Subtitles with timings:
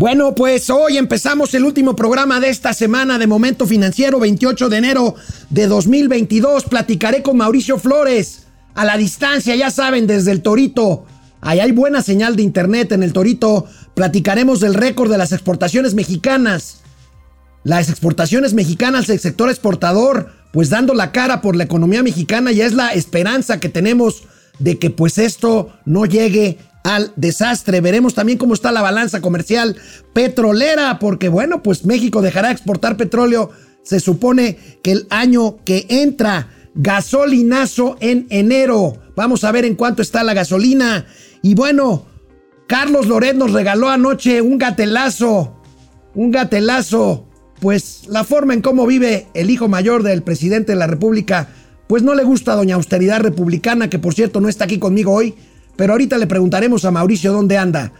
[0.00, 4.76] Bueno, pues hoy empezamos el último programa de esta semana de Momento Financiero, 28 de
[4.78, 5.14] enero
[5.50, 6.64] de 2022.
[6.64, 11.04] Platicaré con Mauricio Flores a la distancia, ya saben, desde el Torito.
[11.42, 13.66] Ahí hay buena señal de internet en el Torito.
[13.92, 16.80] Platicaremos del récord de las exportaciones mexicanas.
[17.62, 22.64] Las exportaciones mexicanas, el sector exportador, pues dando la cara por la economía mexicana, ya
[22.64, 24.22] es la esperanza que tenemos
[24.60, 27.80] de que pues esto no llegue al desastre.
[27.80, 29.76] Veremos también cómo está la balanza comercial
[30.12, 33.50] petrolera, porque bueno, pues México dejará de exportar petróleo.
[33.82, 38.98] Se supone que el año que entra, gasolinazo en enero.
[39.16, 41.06] Vamos a ver en cuánto está la gasolina.
[41.42, 42.06] Y bueno,
[42.66, 45.56] Carlos Loret nos regaló anoche un gatelazo.
[46.14, 47.26] Un gatelazo.
[47.60, 51.48] Pues la forma en cómo vive el hijo mayor del presidente de la República,
[51.88, 55.12] pues no le gusta a doña Austeridad Republicana, que por cierto no está aquí conmigo
[55.12, 55.34] hoy
[55.80, 57.90] pero ahorita le preguntaremos a Mauricio dónde anda.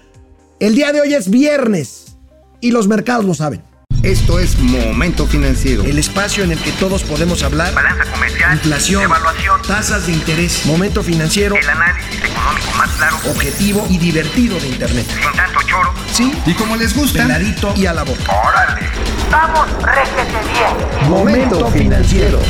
[0.59, 2.15] El día de hoy es viernes
[2.61, 3.62] y los mercados lo saben.
[4.03, 5.83] Esto es Momento Financiero.
[5.84, 7.72] El espacio en el que todos podemos hablar.
[7.72, 8.53] Balanza comercial.
[8.53, 9.05] Inflación.
[9.05, 9.62] Evaluación.
[9.67, 10.67] Tasas de interés.
[10.67, 11.56] Momento Financiero.
[11.56, 13.17] El análisis económico más claro.
[13.31, 15.06] Objetivo y divertido de Internet.
[15.06, 15.94] Sin tanto choro.
[16.12, 16.34] Sí.
[16.44, 17.22] Y como les gusta.
[17.22, 18.20] Peladito y a la boca.
[18.47, 18.91] Órale.
[19.31, 21.09] Vamos, réjete bien.
[21.09, 22.41] Momento Financiero.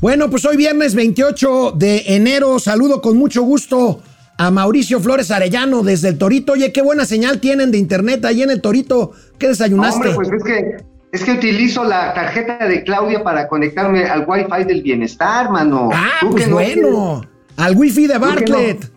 [0.00, 4.02] Bueno, pues hoy viernes 28 de enero saludo con mucho gusto
[4.38, 6.52] a Mauricio Flores Arellano desde el Torito.
[6.52, 9.12] Oye, qué buena señal tienen de internet ahí en el Torito.
[9.38, 10.08] ¿Qué desayunaste?
[10.10, 10.76] Hombre, pues es que,
[11.12, 15.88] es que utilizo la tarjeta de Claudia para conectarme al Wi-Fi del bienestar, mano.
[15.92, 17.22] ah, Tú pues que no bueno.
[17.56, 18.18] Al wifi de?
[18.18, 18.92] Bartlett.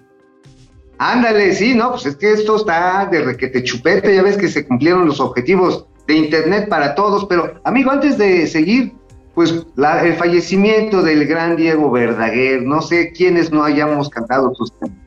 [0.97, 4.67] Ándale, sí, no, pues es que esto está de requete chupete, ya ves que se
[4.67, 8.91] cumplieron los objetivos de Internet para todos, pero amigo, antes de seguir,
[9.39, 14.77] pues la- el fallecimiento del gran Diego Verdaguer, no sé quiénes no hayamos cantado sus
[14.77, 14.97] temas.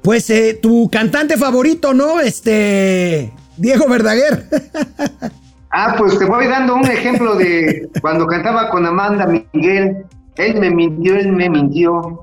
[0.00, 2.20] Pues eh, tu cantante favorito, ¿no?
[2.20, 3.30] Este.
[3.58, 4.46] Diego Verdaguer.
[5.74, 10.04] Ah, pues te voy dando un ejemplo de cuando cantaba con Amanda Miguel,
[10.36, 12.20] él me mintió, él me mintió.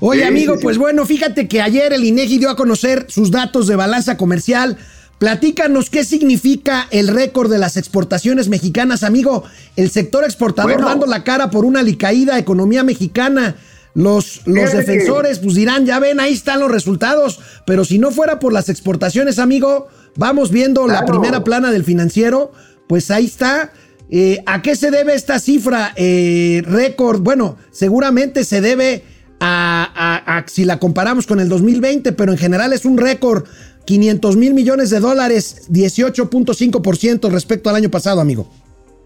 [0.00, 3.76] Oye, amigo, pues bueno, fíjate que ayer el INEGI dio a conocer sus datos de
[3.76, 4.78] balanza comercial.
[5.20, 9.44] Platícanos qué significa el récord de las exportaciones mexicanas, amigo.
[9.76, 10.88] El sector exportador Bueno.
[10.88, 13.56] dando la cara por una alicaída economía mexicana.
[13.92, 17.38] Los, los que- defensores pues dirán, ya ven, ahí están los resultados.
[17.66, 22.52] Pero si no fuera por las exportaciones, amigo, vamos viendo la primera plana del financiero,
[22.88, 23.72] pues ahí está.
[24.10, 27.20] Eh, ¿A qué se debe esta cifra eh, récord?
[27.20, 29.04] Bueno, seguramente se debe
[29.38, 33.44] a, a- a- si la comparamos con el 2020, pero en general es un récord.
[33.84, 38.46] 500 mil millones de dólares, 18.5% respecto al año pasado, amigo.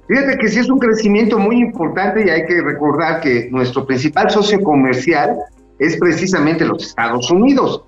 [0.08, 4.30] Fíjate que sí es un crecimiento muy importante y hay que recordar que nuestro principal
[4.30, 5.36] socio comercial
[5.78, 7.84] es precisamente los Estados Unidos.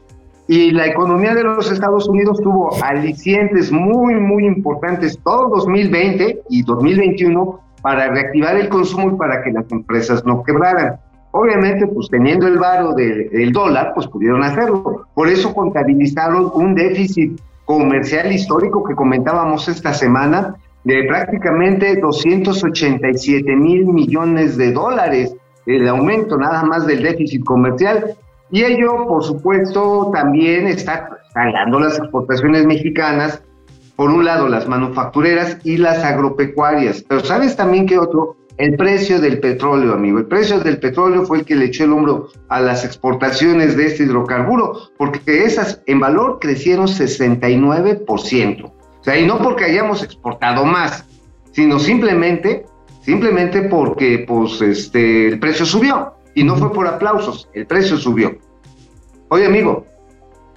[0.48, 6.62] Y la economía de los Estados Unidos tuvo alicientes muy, muy importantes todo 2020 y
[6.62, 10.98] 2021 para reactivar el consumo y para que las empresas no quebraran.
[11.38, 15.06] Obviamente, pues teniendo el varo de- del dólar, pues pudieron hacerlo.
[15.14, 20.54] Por eso contabilizaron un déficit comercial histórico que comentábamos esta semana
[20.84, 25.34] de prácticamente 287 mil millones de dólares,
[25.66, 28.14] el aumento nada más del déficit comercial.
[28.50, 33.42] Y ello, por supuesto, también está jalando las exportaciones mexicanas,
[33.96, 37.04] por un lado las manufactureras y las agropecuarias.
[37.08, 38.36] Pero ¿sabes también qué otro?
[38.58, 40.18] El precio del petróleo, amigo.
[40.18, 43.86] El precio del petróleo fue el que le echó el hombro a las exportaciones de
[43.86, 48.64] este hidrocarburo, porque esas en valor crecieron 69%.
[48.64, 51.04] O sea, y no porque hayamos exportado más,
[51.52, 52.64] sino simplemente,
[53.02, 56.14] simplemente porque pues, este, el precio subió.
[56.34, 58.36] Y no fue por aplausos, el precio subió.
[59.28, 59.86] Oye, amigo,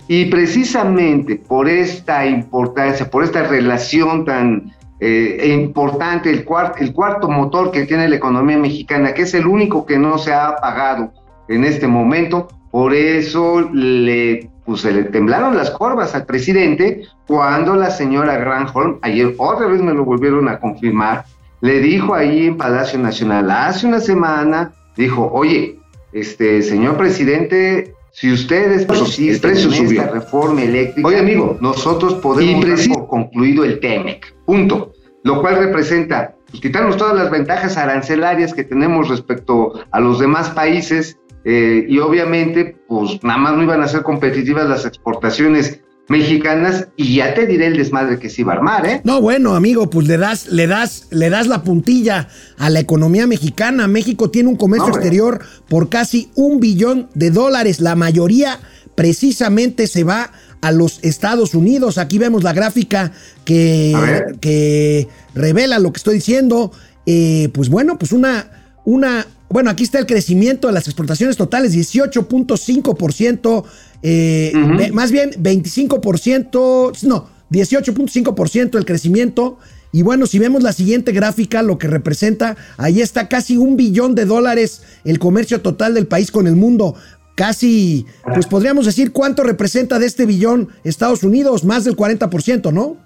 [0.08, 7.30] y precisamente por esta importancia, por esta relación tan eh, importante, el, cuar- el cuarto
[7.30, 11.12] motor que tiene la economía mexicana, que es el único que no se ha apagado
[11.48, 17.76] en este momento, por eso le, pues, se le temblaron las corvas al presidente cuando
[17.76, 21.26] la señora Granholm, ayer otra vez me lo volvieron a confirmar,
[21.62, 25.78] le dijo ahí en Palacio Nacional hace una semana, dijo, oye,
[26.14, 30.02] este señor presidente, si ustedes el precio subió.
[30.02, 34.94] esta reforma eléctrica, oye amigo, nosotros podemos dar por concluido el TEMEC, punto.
[35.24, 40.50] Lo cual representa pues, quitarnos todas las ventajas arancelarias que tenemos respecto a los demás
[40.52, 46.88] países eh, y obviamente pues nada más no iban a ser competitivas las exportaciones mexicanas
[46.98, 49.02] y ya te diré el desmadre que se iba a armar, ¿eh?
[49.04, 52.28] No, bueno, amigo, pues le das, le das, le das la puntilla
[52.58, 53.88] a la economía mexicana.
[53.88, 55.40] México tiene un comercio No, exterior
[55.70, 57.80] por casi un billón de dólares.
[57.80, 58.60] La mayoría
[59.00, 60.30] precisamente se va
[60.60, 61.98] a los Estados Unidos.
[61.98, 63.14] Aquí vemos la gráfica
[63.46, 63.96] que,
[64.42, 66.74] que revela lo que estoy diciendo.
[67.06, 68.52] Eh, pues bueno, pues una,
[68.84, 73.64] una, bueno, aquí está el crecimiento de las exportaciones totales, 18.5%,
[74.04, 74.52] eh,
[74.92, 79.60] más bien 25%, no, 18.5% el crecimiento.
[79.92, 84.14] Y bueno, si vemos la siguiente gráfica, lo que representa, ahí está casi un billón
[84.14, 86.96] de dólares el comercio total del país con el mundo.
[87.40, 92.98] Casi, pues podríamos decir cuánto representa de este billón Estados Unidos, más del 40%, ¿no?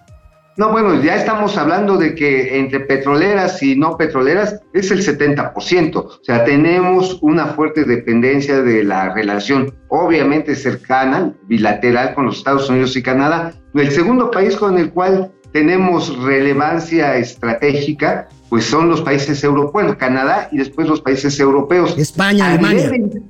[0.58, 5.96] No, bueno, ya estamos hablando de que entre petroleras y no petroleras es el 70%.
[5.98, 12.68] O sea, tenemos una fuerte dependencia de la relación, obviamente cercana, bilateral con los Estados
[12.72, 13.54] Unidos y Canadá.
[13.76, 19.96] El segundo país con el cual tenemos relevancia estratégica, pues son los países europeos, bueno,
[19.96, 21.96] Canadá y después los países europeos.
[22.00, 22.90] España, A Alemania.
[22.90, 23.24] nivel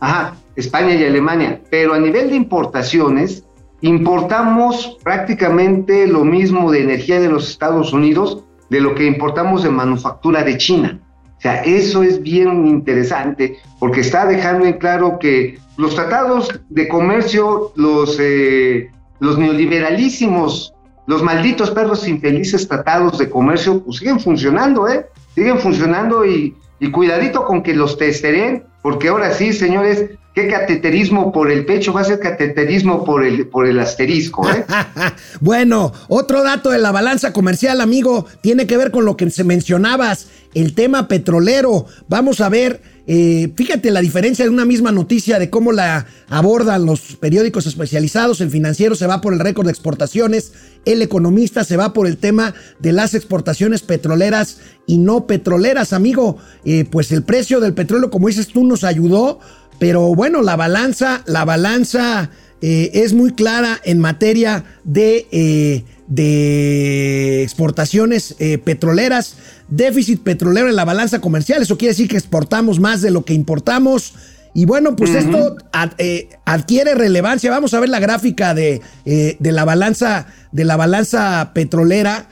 [0.00, 1.60] Ajá, España y Alemania.
[1.70, 3.44] Pero a nivel de importaciones,
[3.80, 9.70] importamos prácticamente lo mismo de energía de los Estados Unidos de lo que importamos de
[9.70, 11.00] manufactura de China.
[11.38, 16.88] O sea, eso es bien interesante porque está dejando en claro que los tratados de
[16.88, 18.90] comercio, los, eh,
[19.20, 20.72] neoliberalísimos,
[21.06, 25.06] los malditos perros infelices tratados de comercio, pues siguen funcionando, ¿eh?
[25.34, 26.56] Siguen funcionando y,
[26.92, 32.02] cuidadito con que los testeren, porque ahora sí, señores, qué cateterismo por el pecho va
[32.02, 34.64] a ser cateterismo por el, por el asterisco, ¿eh?
[35.40, 39.42] bueno, otro dato de la balanza comercial, amigo, tiene que ver con lo que se
[39.42, 41.86] mencionabas, el tema petrolero.
[42.06, 46.86] Vamos a ver, eh, fíjate la diferencia de una misma noticia de cómo la abordan
[46.86, 48.40] los periódicos especializados.
[48.40, 50.52] El financiero se va por el récord de exportaciones,
[50.84, 56.38] el economista se va por el tema de las exportaciones petroleras y no petroleras, amigo.
[56.64, 59.38] Eh, pues el precio del petróleo, como dices tú, nos ayudó,
[59.78, 62.30] pero bueno, la balanza, la balanza
[62.60, 69.36] eh, es muy clara en materia de, de exportaciones eh, petroleras,
[69.68, 71.62] déficit petrolero en la balanza comercial.
[71.62, 74.14] Eso quiere decir que exportamos más de lo que importamos.
[74.54, 77.50] Y bueno, pues esto ad- eh, adquiere relevancia.
[77.50, 82.28] Vamos a ver la gráfica de, eh, de la balanza de la balanza petrolera.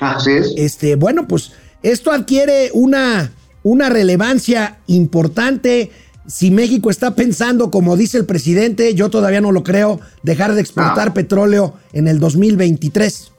[0.00, 0.54] Así es.
[0.56, 1.52] este, bueno, pues
[1.82, 3.32] esto adquiere una,
[3.62, 5.90] una relevancia importante.
[6.26, 10.60] Si México está pensando, como dice el presidente, yo todavía no lo creo, dejar de
[10.60, 11.14] exportar No.
[11.14, 13.32] petróleo en el 2023.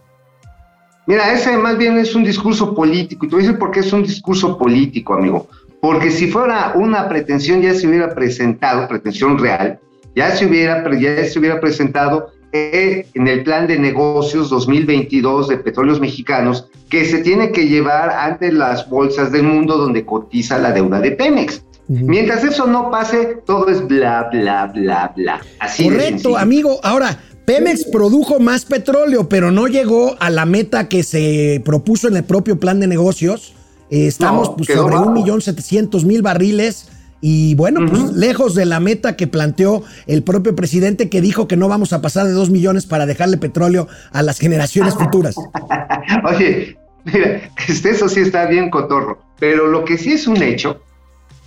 [1.08, 3.26] Mira, ese más bien es un discurso político.
[3.26, 5.48] Y te voy a decir por qué es un discurso político, amigo.
[5.82, 9.80] Porque si fuera una pretensión, ya se hubiera presentado, pretensión real,
[10.16, 15.58] ya se hubiera, ya se hubiera presentado eh, en el plan de negocios 2022 de
[15.58, 20.72] petróleos mexicanos que se tiene que llevar ante las bolsas del mundo donde cotiza la
[20.72, 21.64] deuda de Pemex.
[22.00, 25.42] Mientras eso no pase, todo es bla, bla, bla, bla.
[25.60, 26.80] Así Correcto, amigo.
[26.84, 32.16] Ahora, Pemex produjo más petróleo, pero no llegó a la meta que se propuso en
[32.16, 33.54] el propio plan de negocios.
[33.90, 35.08] Eh, estamos No, pues, sobre bajo.
[35.08, 36.88] un millón setecientos mil barriles.
[37.20, 41.56] Y bueno, pues lejos de la meta que planteó el propio presidente que dijo que
[41.58, 45.36] no vamos a pasar de dos millones para dejarle petróleo a las generaciones futuras.
[46.24, 50.82] Oye, mira, este, eso sí está bien cotorro, pero lo que sí es un hecho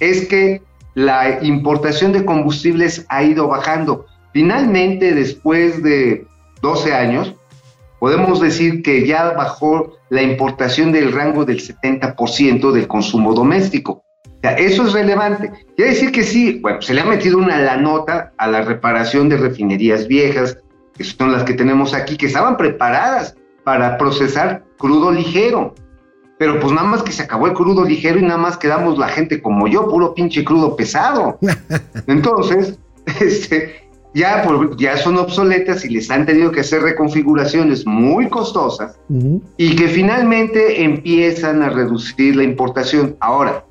[0.00, 0.62] es que
[0.94, 4.06] la importación de combustibles ha ido bajando.
[4.32, 6.26] Finalmente, después de
[6.62, 7.34] 12 años,
[7.98, 14.04] podemos decir que ya bajó la importación del rango del 70% del consumo doméstico.
[14.26, 15.50] O sea, eso es relevante.
[15.74, 19.28] Quiere decir que sí, bueno, se le ha metido una la nota a la reparación
[19.28, 20.58] de refinerías viejas,
[20.96, 25.74] que son las que tenemos aquí, que estaban preparadas para procesar crudo ligero.
[26.38, 29.08] Pero pues nada más que se acabó el crudo ligero y nada más quedamos la
[29.08, 31.38] gente como yo, puro pinche crudo pesado.
[32.06, 32.78] Entonces,
[33.20, 38.96] este, ya, por- ya son obsoletas y les han tenido que hacer reconfiguraciones muy costosas
[39.08, 39.42] Ujú.
[39.56, 43.16] y que finalmente empiezan a reducir la importación.
[43.20, 43.64] Ahora,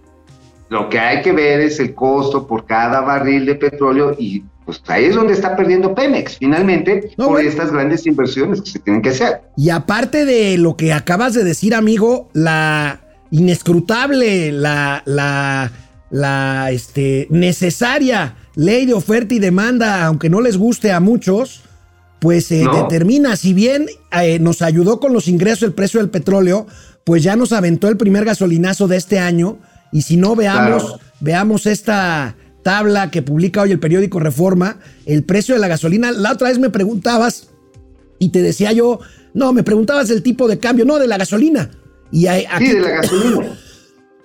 [0.69, 4.43] lo que hay que ver es el costo por cada barril de petróleo y
[4.79, 7.49] pues ahí es donde está perdiendo Pemex, finalmente, No, por bueno.
[7.49, 9.41] estas grandes inversiones que se tienen que hacer.
[9.57, 13.01] Y aparte de lo que acabas de decir, amigo, la
[13.31, 15.71] inescrutable, la, la,
[16.09, 21.61] la este, necesaria ley de oferta y demanda, aunque no les guste a muchos,
[22.19, 22.83] pues eh, No.
[22.83, 26.67] determina, si bien eh, nos ayudó con los ingresos el precio del petróleo,
[27.03, 29.57] pues ya nos aventó el primer gasolinazo de este año.
[29.91, 30.99] Y si no, veamos, Claro.
[31.19, 36.11] veamos esta, tabla que publica hoy el periódico Reforma, el precio de la gasolina.
[36.11, 37.49] La otra vez me preguntabas
[38.19, 38.99] y te decía yo,
[39.33, 41.69] no, me preguntabas el tipo de cambio, no, de la gasolina.
[42.11, 43.57] Y aquí, sí, de la gasolina.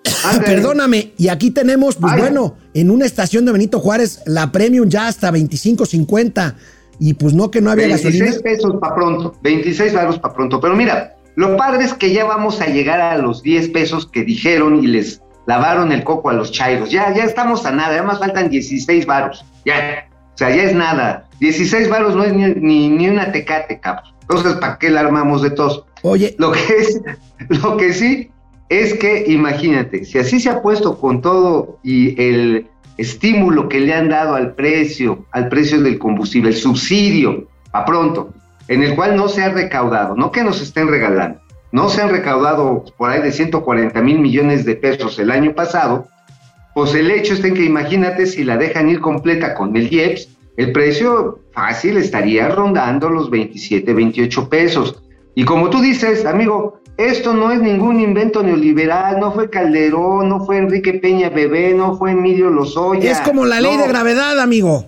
[0.44, 5.08] Perdóname, y aquí tenemos, pues bueno, en una estación de Benito Juárez, la Premium ya
[5.08, 6.54] hasta 25.50
[7.00, 8.42] y pues no que no había 26 gasolina.
[8.42, 10.60] pesos para pronto, 26 baros para pronto.
[10.60, 14.24] Pero mira, lo padre es que ya vamos a llegar a los 10 pesos que
[14.24, 16.90] dijeron y les lavaron el coco a los chairos.
[16.90, 19.46] Ya, ya estamos a nada, además faltan 16 varos.
[19.64, 21.26] Ya, o sea, ya es nada.
[21.40, 24.12] 16 varos no es ni, ni, una tecate, cabrón.
[24.20, 25.86] Entonces, ¿para qué la armamos de todos?
[26.02, 26.36] Oye.
[26.38, 27.00] Lo que es,
[27.48, 28.30] lo que sí
[28.68, 33.94] es que imagínate, si así se ha puesto con todo y el estímulo que le
[33.94, 38.34] han dado al precio, al precio del combustible, el subsidio, a pronto,
[38.68, 41.40] en el cual no se ha recaudado, no que nos estén regalando,
[41.72, 46.08] no se han recaudado por ahí de 140 mil millones de pesos el año pasado,
[46.74, 50.28] pues el hecho está en que imagínate si la dejan ir completa con el IEPS,
[50.56, 55.02] el precio fácil estaría rondando los 27, 28 pesos.
[55.34, 60.44] Y como tú dices, amigo, esto no es ningún invento neoliberal, no fue Calderón, no
[60.44, 63.10] fue Enrique Peña Bebé, no fue Emilio Lozoya.
[63.10, 63.82] Es como la ley no.
[63.82, 64.86] de gravedad, amigo.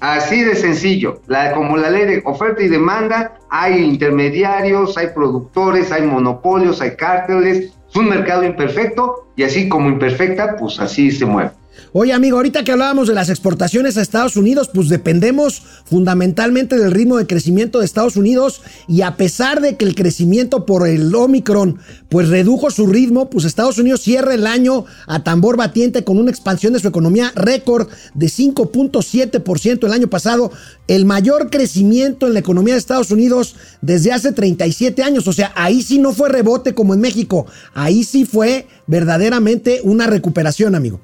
[0.00, 5.90] Así de sencillo, la, como la ley de oferta y demanda, hay intermediarios, hay productores,
[5.90, 11.26] hay monopolios, hay cárteles, es un mercado imperfecto y así como imperfecta, pues así se
[11.26, 11.50] mueve.
[11.92, 16.92] Oye, amigo, ahorita que hablábamos de las exportaciones a Estados Unidos, pues dependemos fundamentalmente del
[16.92, 21.14] ritmo de crecimiento de Estados Unidos y a pesar de que el crecimiento por el
[21.14, 26.18] Omicron pues redujo su ritmo, pues Estados Unidos cierra el año a tambor batiente con
[26.18, 30.52] una expansión de su economía récord de 5.7% el año pasado,
[30.88, 35.52] el mayor crecimiento en la economía de Estados Unidos desde hace 37 años, o sea,
[35.54, 41.00] ahí sí no fue rebote como en México, ahí sí fue verdaderamente una recuperación, amigo.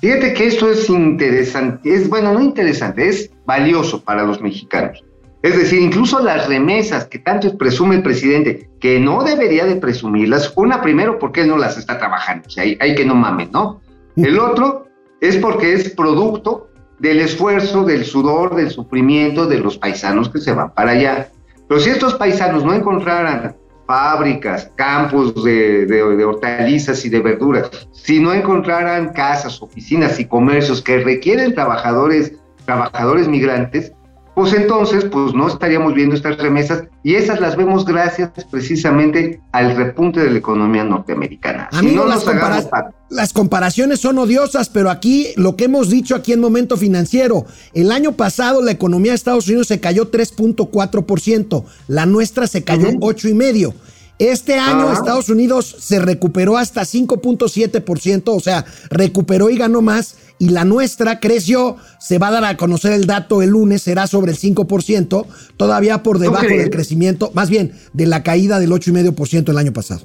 [0.00, 5.04] Fíjate que esto es interesante, es bueno, no interesante, es valioso para los mexicanos.
[5.42, 10.52] Es decir, incluso las remesas que tanto presume el presidente, que no debería de presumirlas,
[10.56, 13.80] una primero porque él no las está trabajando, hay, hay que no mamen, ¿no?
[14.16, 14.86] El otro
[15.20, 20.52] es porque es producto del esfuerzo, del sudor, del sufrimiento de los paisanos que se
[20.52, 21.30] van para allá.
[21.68, 23.56] Pero si estos paisanos no encontraran
[23.90, 31.00] fábricas, campos de, hortalizas y de verduras, si no encontraran casas, oficinas y comercios que
[31.00, 33.92] requieren trabajadores, trabajadores migrantes,
[34.34, 39.76] pues entonces pues no estaríamos viendo estas remesas y esas las vemos gracias precisamente al
[39.76, 41.68] repunte de la economía norteamericana.
[41.72, 42.90] Amigo, si no las, compara para...
[43.08, 47.90] las comparaciones son odiosas, pero aquí lo que hemos dicho aquí en Momento Financiero, el
[47.92, 52.92] año pasado la economía de Estados Unidos se cayó 3.4%, la nuestra se cayó uh
[52.92, 53.16] -huh.
[53.16, 53.74] 8,5%.
[54.20, 54.92] Este año.
[54.92, 60.16] Estados Unidos se recuperó hasta 5.7%, o sea, recuperó y ganó más.
[60.38, 64.06] Y la nuestra creció, se va a dar a conocer el dato el lunes, será
[64.06, 69.48] sobre el 5%, todavía por debajo del crecimiento, más bien de la caída del 8,5%
[69.48, 70.02] el año pasado.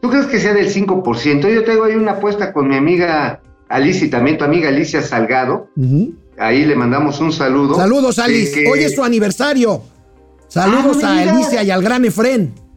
[0.00, 1.54] ¿Tú crees que sea del 5%?
[1.54, 5.68] Yo tengo ahí una apuesta con mi amiga Alicia y también tu amiga Alicia Salgado.
[5.76, 6.14] Uh -huh.
[6.38, 7.74] Ahí le mandamos un saludo.
[7.74, 8.54] Saludos, Alice.
[8.54, 8.70] Que...
[8.70, 9.82] Hoy es su aniversario.
[10.46, 12.67] Saludos ah, a Alicia y al gran Efren.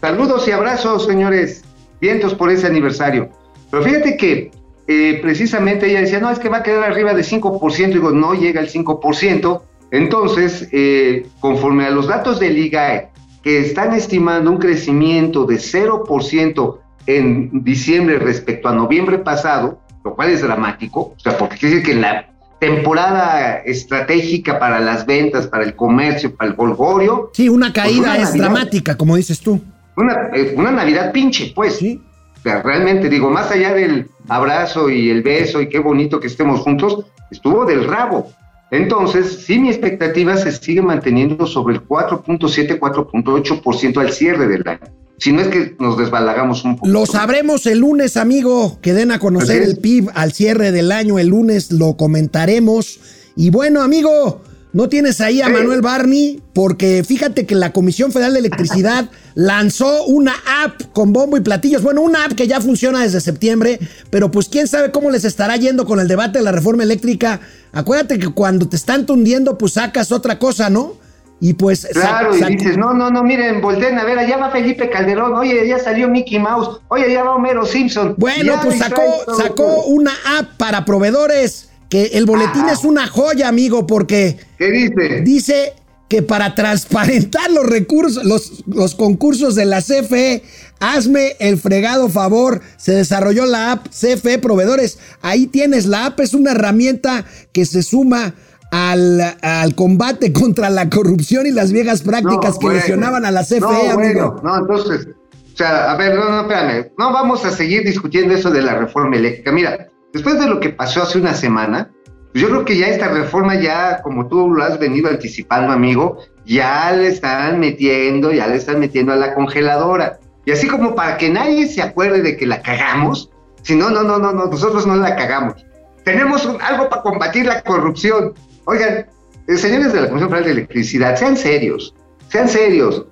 [0.00, 1.64] Saludos y abrazos, señores.
[2.00, 3.30] Vientos por ese aniversario.
[3.70, 4.50] Pero fíjate que
[4.86, 7.92] eh, precisamente ella decía, no, es que va a quedar arriba de 5%.
[7.92, 9.62] Digo, no llega al 5%.
[9.90, 13.08] Entonces, eh, conforme a los datos del IGAE,
[13.42, 20.30] que están estimando un crecimiento de 0% en diciembre respecto a noviembre pasado, lo cual
[20.30, 22.28] es dramático, o sea, porque quiere decir que en la
[22.58, 27.30] temporada estratégica para las ventas, para el comercio, para el golgorio.
[27.32, 29.60] Sí, una caída pues una es Navidad, dramática, como dices tú.
[29.98, 31.76] Una, eh, una Navidad pinche, pues.
[31.76, 32.00] Sí.
[32.38, 36.28] O sea, realmente digo, más allá del abrazo y el beso y qué bonito que
[36.28, 38.30] estemos juntos, estuvo del rabo.
[38.70, 44.92] Entonces, sí, mi expectativa se sigue manteniendo sobre el 4.7, 4.8% al cierre del año.
[45.16, 46.86] Si no es que nos desbalagamos un poco.
[46.86, 48.78] Lo sabremos el lunes, amigo.
[48.80, 51.18] Que den a conocer el PIB al cierre del año.
[51.18, 53.00] El lunes lo comentaremos.
[53.34, 55.48] Y bueno, amigo, no tienes ahí a.
[55.48, 60.34] Manuel Barney, porque fíjate que la Comisión Federal de Electricidad lanzó una
[60.64, 61.82] app con bombo y platillos.
[61.82, 63.78] Bueno, una app que ya funciona desde septiembre,
[64.10, 67.40] pero pues quién sabe cómo les estará yendo con el debate de la reforma eléctrica.
[67.72, 70.96] Acuérdate que cuando te están tundiendo, pues sacas otra cosa, ¿no?
[71.40, 71.86] Y pues.
[71.92, 75.66] Claro, y dices, no, no, no, miren, volteen a ver, allá va Felipe Calderón, oye,
[75.68, 78.14] ya salió Mickey Mouse, oye, ya va Homero Simpson.
[78.18, 79.02] Bueno, pues sacó,
[79.36, 82.72] sacó una app para proveedores, que el boletín ah.
[82.72, 84.38] es una joya, amigo, porque.
[84.58, 85.20] ¿Qué dice?
[85.22, 85.72] Dice
[86.08, 90.42] que para transparentar los recursos, los, los concursos de la CFE,
[90.80, 94.98] hazme el fregado favor, se desarrolló la app CFE Proveedores.
[95.20, 98.34] Ahí tienes, la app es una herramienta que se suma
[98.70, 102.80] al, al combate contra la corrupción y las viejas prácticas No, que bueno.
[102.80, 103.94] lesionaban a la CFE, no, amigo.
[103.96, 105.08] bueno, no, entonces,
[105.52, 108.78] o sea, a ver, no, no, espérame, no vamos a seguir discutiendo eso de la
[108.78, 109.52] reforma eléctrica.
[109.52, 111.90] Mira, después de lo que pasó hace una semana,
[112.32, 116.18] pues yo creo que ya esta reforma ya, como tú lo has venido anticipando, amigo,
[116.44, 120.18] ya le están metiendo, ya le están metiendo a la congeladora.
[120.44, 123.30] Y así como para que nadie se acuerde de que la cagamos,
[123.62, 125.64] si no, no, no, no, no, nosotros no la cagamos.
[126.04, 128.34] Tenemos algo para combatir la corrupción.
[128.64, 129.06] Oigan,
[129.46, 131.94] eh, señores de la Comisión Federal de Electricidad, sean serios,
[132.28, 133.04] sean serios.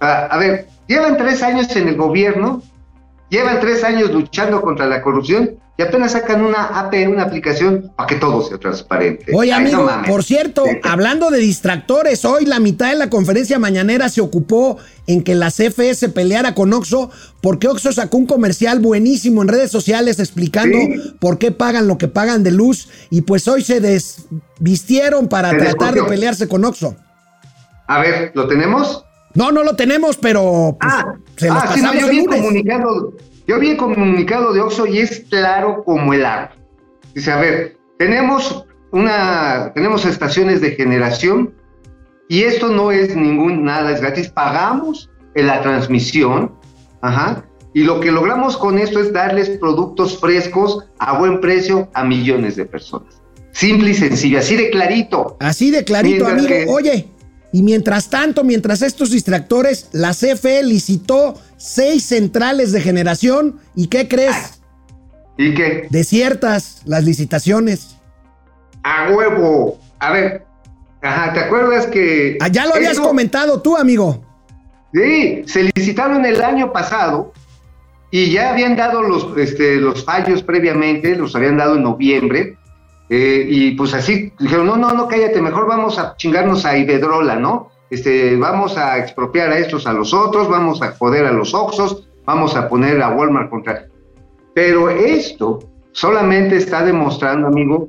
[0.00, 2.62] Ah, a ver, llevan tres años en el gobierno,
[3.30, 8.06] llevan tres años luchando contra la corrupción y apenas sacan una AP, una aplicación para
[8.06, 9.32] que todo sea transparente.
[9.34, 14.10] Oye, Ay, amigo, por cierto, hablando de distractores, hoy la mitad de la conferencia mañanera
[14.10, 17.10] se ocupó en que la CFE se peleara con Oxo,
[17.40, 21.14] porque Oxo sacó un comercial buenísimo en redes sociales explicando Sí.
[21.18, 25.56] por qué pagan lo que pagan de luz, y pues hoy se desvistieron para Se
[25.56, 26.94] tratar de pelearse con Oxo.
[27.86, 29.04] A ver, ¿lo tenemos?
[29.34, 32.26] No, no lo tenemos, pero pues, Ah, se los ah, sí, no, yo vi el
[32.26, 33.12] comunicado,
[33.46, 36.52] yo vi el comunicado de Oxxo y es claro como el agua.
[37.14, 41.54] Dice, a ver, tenemos una, tenemos estaciones de generación
[42.28, 44.28] y esto no es ningún nada, es gratis.
[44.28, 46.52] Pagamos en la transmisión,
[47.02, 52.02] ajá, y lo que logramos con esto es darles productos frescos a buen precio a
[52.04, 53.20] millones de personas.
[53.52, 55.36] Simple y sencillo, así de clarito.
[55.40, 56.48] Así de clarito, Mientras amigo.
[56.48, 57.08] que- Oye,
[57.52, 63.58] y mientras tanto, mientras estos distractores, la CFE licitó seis centrales de generación.
[63.74, 64.60] ¿Y qué crees?
[65.36, 65.88] ¿Y qué?
[65.90, 67.96] Desiertas las licitaciones.
[68.82, 69.78] A huevo.
[69.98, 70.44] A ver,
[71.02, 72.38] ajá, ¿te acuerdas que...
[72.40, 74.24] Ah, ya lo habías comentado tú, amigo.
[74.94, 77.32] Sí, se licitaron el año pasado
[78.10, 82.56] y ya habían dado los, este, los fallos previamente, los habían dado en noviembre,
[83.12, 87.34] eh, y pues así dijeron, no, no, no, cállate, mejor vamos a chingarnos a Ibedrola,
[87.34, 87.70] ¿no?
[87.90, 92.08] Este, vamos a expropiar a estos a los otros, vamos a joder a los Oxos,
[92.24, 93.88] vamos a poner a Walmart contra...
[94.54, 95.58] Pero esto
[95.90, 97.88] solamente está demostrando, amigo,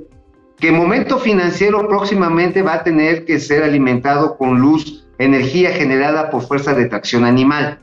[0.58, 6.42] que Momento Financiero próximamente va a tener que ser alimentado con luz, energía generada por
[6.42, 7.80] fuerza de tracción animal.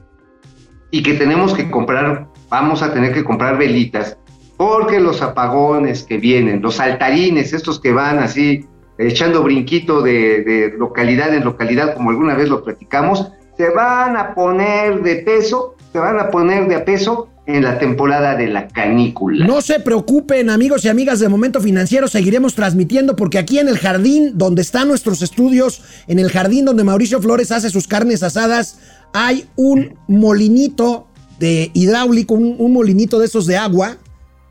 [0.91, 4.19] Y que tenemos que comprar, vamos a tener que comprar velitas,
[4.59, 8.67] porque los apagones que vienen, los saltarines, estos que van así
[8.99, 15.01] echando brinquito de, localidad en localidad, como alguna vez lo platicamos, se van a poner
[15.03, 19.47] de peso, se van a poner de a peso en la temporada de la canícula.
[19.47, 23.79] No se preocupen, amigos y amigas de Momento Financiero, seguiremos transmitiendo porque aquí en el
[23.79, 28.81] jardín donde están nuestros estudios, en el jardín donde Mauricio Flores hace sus carnes asadas,
[29.15, 31.07] hay un molinito
[31.39, 33.97] de hidráulico, un molinito de esos de agua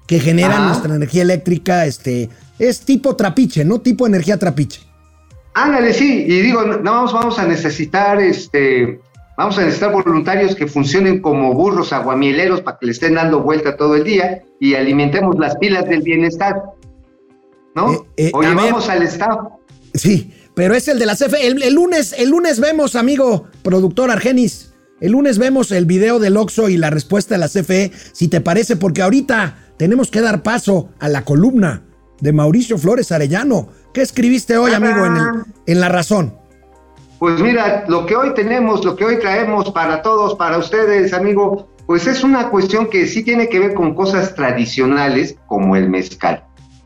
[0.07, 0.67] que generan Ajá.
[0.67, 3.81] nuestra energía eléctrica, este, es tipo trapiche, ¿no?
[3.81, 4.81] Tipo energía trapiche.
[5.53, 8.99] Ándale, sí, y digo, no vamos, vamos a necesitar, este,
[9.37, 13.75] vamos a necesitar voluntarios que funcionen como burros aguamieleros para que le estén dando vuelta
[13.75, 16.61] todo el día y alimentemos las pilas del bienestar,
[17.75, 17.91] ¿no?
[17.91, 18.65] Eh, eh, Oye, a ver.
[18.65, 19.59] vamos al estado.
[19.93, 21.47] Sí, pero es el de la CFE.
[21.47, 24.73] El, el lunes, el lunes vemos, amigo productor Argenis.
[25.01, 28.41] El lunes vemos el video del Oxo y la respuesta de la CFE, si te
[28.41, 31.83] parece, porque ahorita tenemos que dar paso a la columna
[32.21, 33.69] de Mauricio Flores Arellano.
[33.93, 36.33] ¿Qué escribiste hoy, amigo, en, el- en La Razón?
[37.19, 41.67] Pues mira, lo que hoy tenemos, lo que hoy traemos para todos, para ustedes, amigo,
[41.87, 46.43] pues es una cuestión que sí tiene que ver con cosas tradicionales como el mezcal.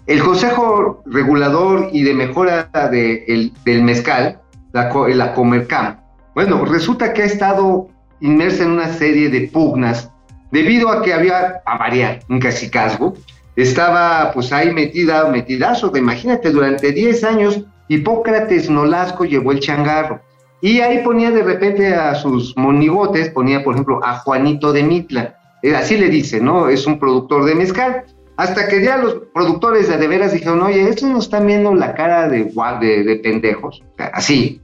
[0.08, 4.39] El Consejo Regulador y de Mejora de- el- del Mezcal,
[4.73, 5.97] la, la Comercam,
[6.34, 7.89] bueno, resulta que ha estado
[8.21, 10.10] inmersa en una serie de pugnas
[10.52, 13.16] debido a que había, a variar, un cacicazgo,
[13.56, 20.22] estaba pues ahí metida, metidazo, imagínate, durante 10 años Hipócrates Nolasco llevó el changarro.
[20.62, 25.36] Y ahí ponía de repente a sus monigotes, ponía por ejemplo a Juanito de Mitla,
[25.64, 26.70] Eh, así le dice, ¿no?
[26.70, 28.06] Es un productor de mezcal.
[28.38, 31.94] Hasta que ya los productores de, de veras dijeron, oye, estos nos están viendo la
[31.94, 33.84] cara de, de, de pendejos,
[34.14, 34.62] así.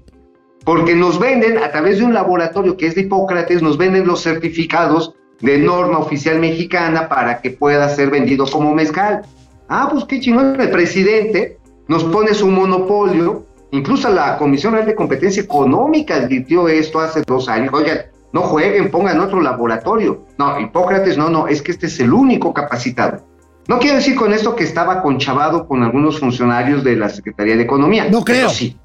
[0.64, 4.24] Porque nos venden a través de un laboratorio que es de Hipócrates, nos venden los
[4.24, 9.22] certificados de norma oficial mexicana para que pueda ser vendido como mezcal.
[9.70, 10.60] Ah, pues qué chingón.
[10.60, 13.46] El presidente nos pone su monopolio.
[13.72, 17.74] Incluso la Comisión Real de Competencia Económica advirtió esto hace dos años.
[17.74, 18.00] Oigan,
[18.32, 20.26] no jueguen, pongan otro laboratorio.
[20.38, 23.26] No, Hipócrates, no, no, es que este es el único capacitado.
[23.68, 27.64] No quiero decir con esto que estaba conchavado con algunos funcionarios de la Secretaría de
[27.64, 28.08] Economía.
[28.10, 28.48] No creo.
[28.48, 28.78] pero sí,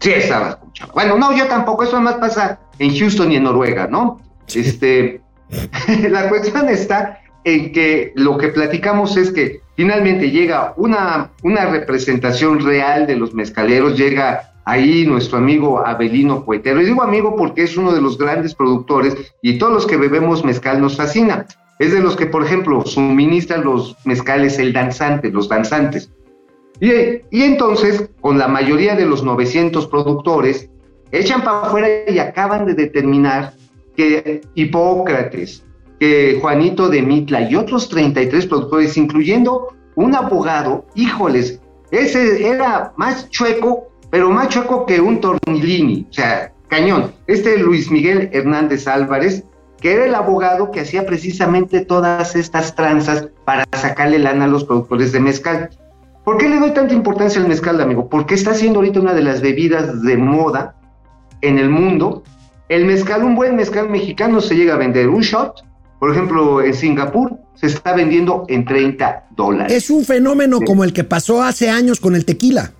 [0.00, 0.94] Sí, estaba escuchando.
[0.94, 4.20] Bueno, no, yo tampoco, eso más pasa en Houston y en Noruega, ¿no?
[4.54, 5.20] Este,
[6.10, 12.60] la cuestión está en que lo que platicamos es que finalmente llega una, una representación
[12.60, 16.80] real de los mezcaleros, llega ahí nuestro amigo Abelino Poetero.
[16.80, 20.44] Y digo amigo porque es uno de los grandes productores y todos los que bebemos
[20.44, 21.46] mezcal nos fascina.
[21.78, 26.12] Es de los que, por ejemplo, suministran los mezcales el danzante, los danzantes.
[26.80, 26.90] Y,
[27.30, 30.68] y entonces, con la mayoría de los 900 productores,
[31.10, 33.54] echan para afuera y acaban de determinar
[33.96, 35.64] que Hipócrates,
[36.00, 43.28] que Juanito de Mitla y otros 33 productores, incluyendo un abogado, híjoles, ese era más
[43.30, 47.12] chueco, pero más chueco que un tornilini, o sea, cañón.
[47.26, 49.44] Este Luis Miguel Hernández Álvarez,
[49.78, 54.64] que era el abogado que hacía precisamente todas estas tranzas para sacarle lana a los
[54.64, 55.70] productores de mezcal.
[56.24, 58.08] ¿Por qué le doy tanta importancia al mezcal, amigo?
[58.08, 60.76] Porque está siendo ahorita una de las bebidas de moda
[61.40, 62.22] en el mundo.
[62.72, 65.62] El mezcal, un buen mezcal mexicano se llega a vender un shot,
[66.00, 69.70] por ejemplo, en Singapur se está vendiendo en 30 dólares.
[69.76, 72.72] Es un fenómeno como el que pasó hace años con el tequila.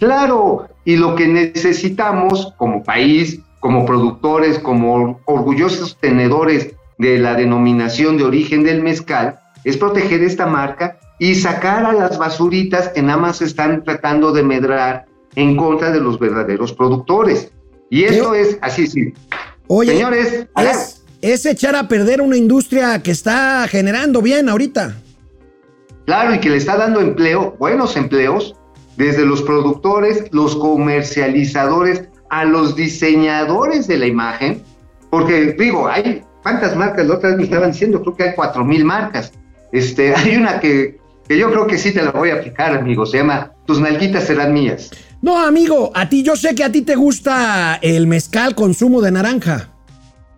[0.00, 8.18] Claro, y lo que necesitamos como país, como productores, como orgullosos tenedores de la denominación
[8.18, 13.18] de origen del mezcal, es proteger esta marca y sacar a las basuritas que nada
[13.18, 17.52] más están tratando de medrar en contra de los verdaderos productores.
[17.90, 19.12] Y eso es así, sí.
[19.66, 24.96] Oye, señores, es, es echar a perder una industria que está generando bien ahorita.
[26.06, 28.56] Claro, y que le está dando empleo, buenos empleos,
[28.96, 34.62] desde los productores, los comercializadores, a los diseñadores de la imagen,
[35.10, 38.64] porque digo, hay cuántas marcas, la otra vez me estaban diciendo, creo que hay cuatro
[38.64, 39.32] mil marcas.
[39.72, 40.98] Este, hay una que,
[41.28, 44.24] que yo creo que sí te la voy a aplicar, amigo, se llama Tus nalguitas
[44.24, 44.90] serán mías.
[45.22, 49.00] No, amigo, a ti, yo sé que a ti te gusta el mezcal con zumo
[49.00, 49.68] de naranja.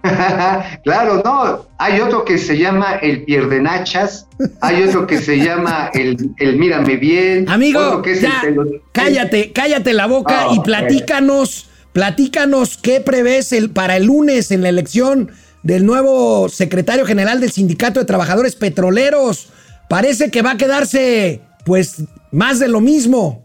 [0.84, 1.66] claro, no.
[1.78, 4.26] Hay otro que se llama el pierdenachas,
[4.60, 7.48] hay otro que se llama el, el mírame bien.
[7.48, 8.42] Amigo, ya,
[8.92, 14.68] cállate, cállate la boca y platícanos, platícanos qué prevés el, para el lunes en la
[14.68, 15.30] elección
[15.62, 19.48] del nuevo secretario general del Sindicato de Trabajadores Petroleros.
[19.88, 23.44] Parece que va a quedarse, pues, más de lo mismo.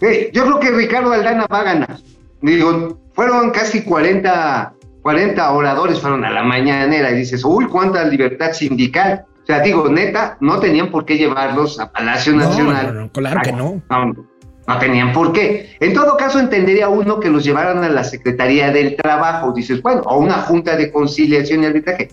[0.00, 1.96] Yo creo que Ricardo Aldana va a ganar.
[2.42, 8.52] Digo, fueron casi 40 40 oradores fueron a la mañanera y dices, uy, cuánta libertad
[8.52, 9.24] sindical.
[9.40, 12.92] O sea, digo, neta, no tenían por qué llevarlos a Palacio Nacional.
[12.92, 13.80] No, no, claro que no.
[13.88, 14.78] no.
[14.80, 15.76] tenían por qué.
[15.78, 20.00] En todo caso, entendería uno que los llevaran a la Secretaría del Trabajo, dices, bueno,
[20.06, 22.08] o una junta de conciliación y arbitraje.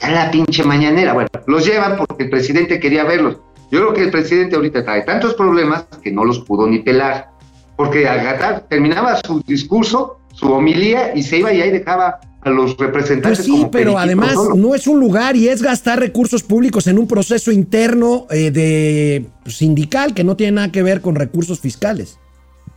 [0.00, 1.12] A la pinche mañanera.
[1.12, 3.40] Bueno, los llevan porque el presidente quería verlos.
[3.74, 7.30] Yo creo que el presidente ahorita trae tantos problemas que no los pudo ni pelar.
[7.74, 12.76] Porque al terminaba su discurso su homilía y se iba y ahí dejaba a los
[12.76, 13.40] representantes.
[13.40, 17.08] Pues sí, pero además no es un lugar y es gastar recursos públicos en un
[17.08, 22.20] proceso interno eh, de sindical que no tiene nada que ver con recursos fiscales.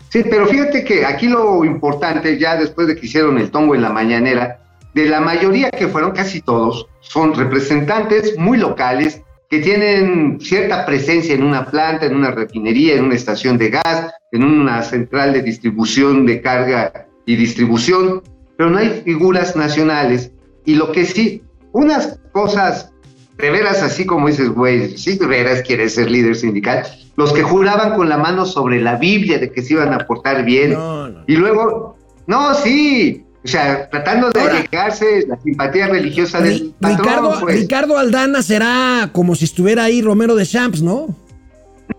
[0.09, 3.83] Sí, pero fíjate que aquí lo importante, ya después de que hicieron el tongo en
[3.83, 4.61] la mañanera,
[4.95, 11.33] de la mayoría que fueron casi todos, son representantes muy locales que tienen cierta presencia
[11.33, 15.41] en una planta, en una refinería, en una estación de gas, en una central de
[15.41, 18.21] distribución de carga y distribución,
[18.57, 20.31] pero no hay figuras nacionales.
[20.65, 22.91] Y lo que sí, unas cosas
[23.37, 26.83] de veras, así como dices, güey, sí de veras quieres ser líder sindical,
[27.15, 30.43] los que juraban con la mano sobre la Biblia de que se iban a portar
[30.43, 30.75] bien,
[31.27, 37.39] y luego, no, sí, o sea, tratando de llegarse la simpatía religiosa del patrón, Ricardo,
[37.39, 37.59] pues.
[37.61, 41.07] Ricardo Aldana será como si estuviera ahí Romero de Champs, ¿no?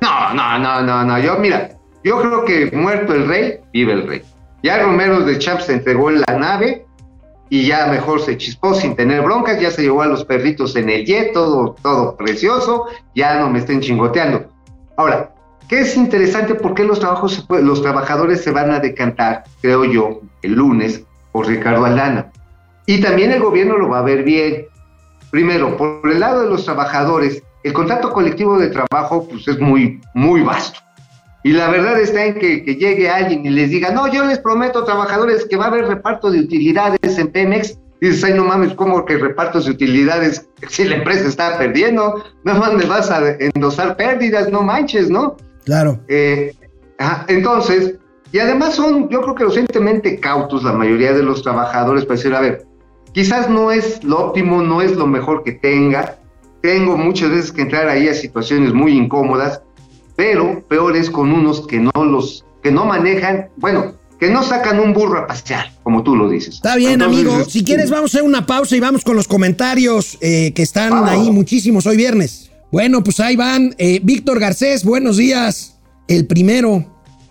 [0.03, 1.71] No, no, no, no, no, yo, mira,
[2.05, 4.23] yo creo que muerto el rey, vive el rey.
[4.63, 6.85] Ya Romero de Champs se entregó en la nave
[7.49, 10.91] y ya mejor se chispó sin tener broncas, ya se llevó a los perritos en
[10.91, 14.51] el jet, todo, todo precioso, ya no me estén chingoteando.
[14.99, 15.33] Ahora,
[15.67, 16.55] ¿qué es interesante?
[16.57, 21.05] ¿Por qué los, trabajos, los trabajadores se van a decantar, creo yo, el lunes
[21.39, 22.33] por Ricardo Aldana?
[22.85, 24.67] Y también el gobierno lo va a ver bien.
[25.31, 30.01] Primero, por el lado de los trabajadores, el contrato colectivo de trabajo pues, es muy,
[30.15, 30.81] muy vasto.
[31.45, 34.85] Y la verdad está en que, llegue alguien y les diga, no, yo les prometo,
[34.85, 37.79] trabajadores, que va a haber reparto de utilidades en Pemex.
[38.01, 42.25] dices, ay, no mames, ¿cómo que repartos de utilidades si la empresa está perdiendo?
[42.43, 45.37] No más me vas a endosar pérdidas, no manches, ¿no?
[45.65, 46.01] Claro.
[46.09, 46.53] Eh,
[47.29, 47.95] entonces,
[48.33, 52.35] y además son, yo creo que recientemente cautos la mayoría de los trabajadores para decir,
[52.35, 52.67] a ver,
[53.13, 56.19] quizás no es lo óptimo, no es lo mejor que tenga.
[56.61, 59.63] Tengo muchas veces que entrar ahí a situaciones muy incómodas
[60.19, 64.81] pero peor es con unos que no los que no manejan, bueno, que no sacan
[64.81, 66.57] un burro a pasear, como tú lo dices.
[66.57, 67.39] Está bien, Entonces, amigo.
[67.39, 70.63] este, Si quieres, vamos a hacer una pausa y vamos con los comentarios eh, que
[70.63, 71.11] están Vamos.
[71.11, 72.51] ahí muchísimos hoy viernes.
[72.73, 73.77] Bueno, pues ahí van.
[73.79, 75.79] Eh, Víctor Garcés, buenos días.
[76.09, 76.85] El primero.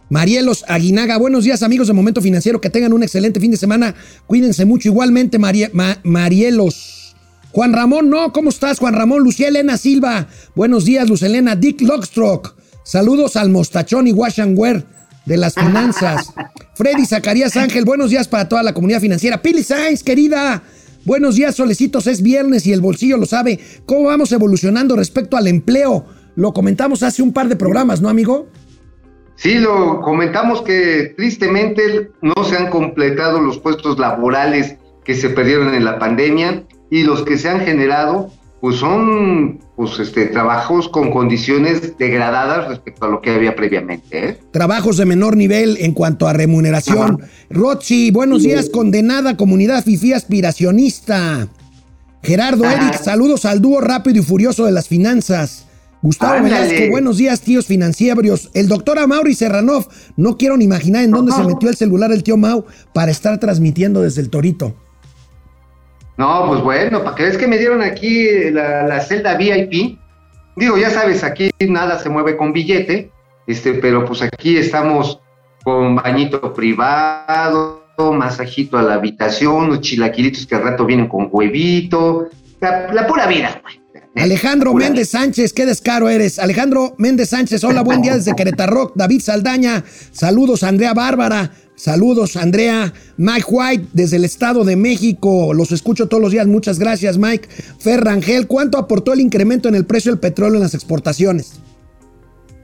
[0.10, 2.62] Marielos Aguinaga, buenos días, amigos de Momento Financiero.
[2.62, 3.94] Que tengan un excelente fin de semana.
[4.26, 4.88] Cuídense mucho.
[4.90, 7.16] Igualmente, Marie- Ma- Marielos.
[7.52, 9.24] Juan Ramón, no, ¿cómo estás, Juan Ramón?
[9.24, 11.56] Lucía Elena Silva, buenos días, Luz Elena.
[11.56, 14.86] Dick Lockstroke, saludos al mostachón y wash and wear
[15.26, 16.28] de las finanzas.
[16.76, 19.42] Freddy Zacarías Ángel, buenos días para toda la comunidad financiera.
[19.42, 20.62] Pili Sainz, querida,
[21.04, 23.60] buenos días, solecitos, es viernes y el bolsillo lo sabe.
[23.88, 26.06] ¿Cómo vamos evolucionando respecto al empleo?
[26.36, 28.50] Lo comentamos hace un par de programas, ¿no, amigo?
[29.38, 35.76] Sí, lo comentamos que tristemente no se han completado los puestos laborales que se perdieron
[35.76, 41.12] en la pandemia y los que se han generado pues son pues este trabajos con
[41.12, 44.40] condiciones degradadas respecto a lo que había previamente, ¿eh?
[44.50, 47.20] Trabajos de menor nivel en cuanto a remuneración.
[47.52, 51.48] Rochi, buenos días, condenada comunidad FIFI aspiracionista.
[52.24, 52.88] Gerardo Ajá.
[52.88, 55.67] Eric, saludos al dúo rápido y furioso de las finanzas.
[56.08, 56.42] Gustavo.
[56.42, 58.50] Velasco, buenos días, tíos financieros.
[58.54, 62.24] El doctor Amaury Serranov, no quiero ni imaginar en dónde se metió el celular el
[62.24, 64.74] tío Mau para estar transmitiendo desde el Torito.
[66.16, 70.00] No, pues bueno, para que ves que me dieron aquí la, la celda VIP.
[70.56, 73.12] Digo, ya sabes, aquí nada se mueve con billete,
[73.46, 75.20] este, pero pues aquí estamos
[75.66, 82.30] con bañito privado, masajito a la habitación, los chilaquilitos que al rato vienen con huevito,
[82.62, 83.87] la, la pura vida, güey.
[84.20, 86.40] Alejandro Méndez Sánchez, qué descaro eres.
[86.40, 88.92] Alejandro Méndez Sánchez, hola, buen día desde Querétaro.
[88.96, 92.94] David Saldaña, saludos Andrea Bárbara, saludos Andrea.
[93.18, 97.48] Mike White desde el Estado de México, los escucho todos los días, muchas gracias Mike.
[97.80, 101.60] Ferrangel, ¿cuánto aportó el incremento en el precio del petróleo en las exportaciones?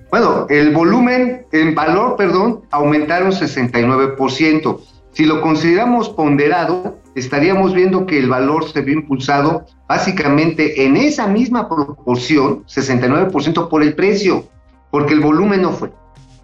[0.09, 4.79] Bueno, el volumen en valor, perdón, aumentaron 69%.
[5.11, 11.27] Si lo consideramos ponderado, estaríamos viendo que el valor se vio impulsado básicamente en esa
[11.27, 14.45] misma proporción, 69% por el precio,
[14.91, 15.91] porque el volumen no fue.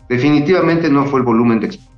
[0.08, 1.89] Definitivamente no fue el volumen de exportación.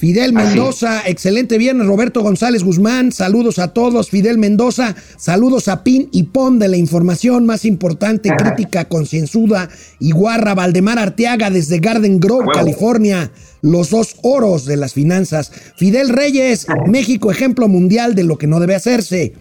[0.00, 0.56] Fidel Así.
[0.56, 1.86] Mendoza, excelente viernes.
[1.86, 4.08] Roberto González Guzmán, saludos a todos.
[4.08, 8.38] Fidel Mendoza, saludos a Pin y Pon de la información más importante, Ajá.
[8.38, 10.54] crítica, concienzuda y guarra.
[10.54, 12.48] Valdemar Arteaga desde Garden Grove.
[12.50, 13.30] California.
[13.60, 15.52] Los dos oros de las finanzas.
[15.76, 19.34] Fidel Reyes, México, ejemplo mundial de lo que no debe hacerse.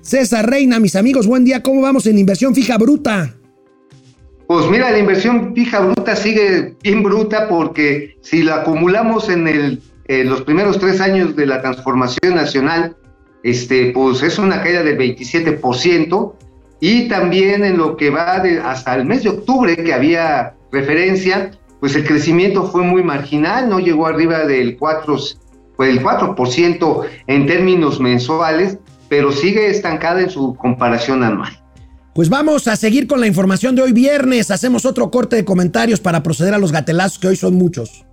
[0.00, 1.62] César Reina, mis amigos, buen día.
[1.62, 3.36] ¿Cómo vamos en inversión fija bruta?
[4.46, 9.82] Pues mira, la inversión fija bruta sigue bien bruta porque si la acumulamos en el,
[10.10, 12.96] en los primeros tres años de la transformación nacional,
[13.44, 16.32] este, pues es una caída del 27%,
[16.80, 21.52] y también en lo que va de, hasta el mes de octubre que había referencia,
[21.78, 25.16] pues el crecimiento fue muy marginal, no llegó arriba del 4,
[25.76, 31.56] pues el 4% en términos mensuales, pero sigue estancada en su comparación anual.
[32.16, 34.50] Pues vamos a seguir con la información de hoy viernes.
[34.50, 38.04] Hacemos otro corte de comentarios para proceder a los gatelazos, que hoy son muchos.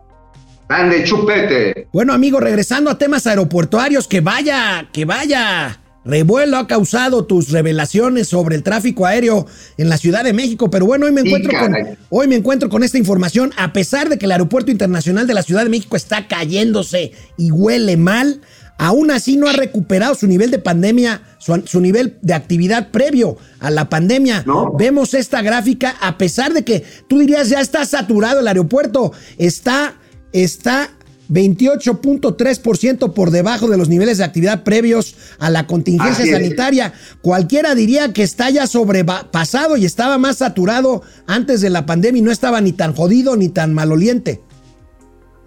[0.70, 1.88] ¡Ande, chupete!
[1.94, 5.80] Bueno, amigo, regresando a temas aeroportuarios, que vaya, que vaya.
[6.04, 9.46] Revuelo ha causado tus revelaciones sobre el tráfico aéreo
[9.78, 11.76] en la Ciudad de México, pero bueno, hoy me Sí, encuentro con
[12.10, 15.42] hoy me encuentro con esta información, a pesar de que el Aeropuerto Internacional de la
[15.44, 18.40] Ciudad de México está cayéndose y huele mal,
[18.78, 23.38] aún así no ha recuperado su nivel de pandemia, su, su nivel de actividad previo
[23.60, 24.44] a la pandemia.
[24.46, 24.72] No.
[24.78, 29.96] Vemos esta gráfica, a pesar de que tú dirías ya está saturado el aeropuerto, está,
[30.34, 30.90] está
[31.30, 36.36] 28.3% por debajo de los niveles de actividad previos a la contingencia Así es.
[36.36, 36.94] sanitaria.
[37.22, 42.24] Cualquiera diría que está ya sobrepasado y estaba más saturado antes de la pandemia y
[42.24, 44.42] no estaba ni tan jodido ni tan maloliente.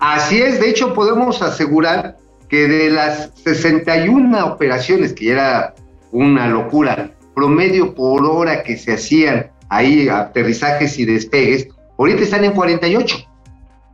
[0.01, 2.17] Así es, de hecho podemos asegurar
[2.49, 5.75] que de las 61 operaciones, que ya era
[6.11, 12.53] una locura, promedio por hora que se hacían ahí, aterrizajes y despegues, ahorita están en
[12.53, 13.30] 48.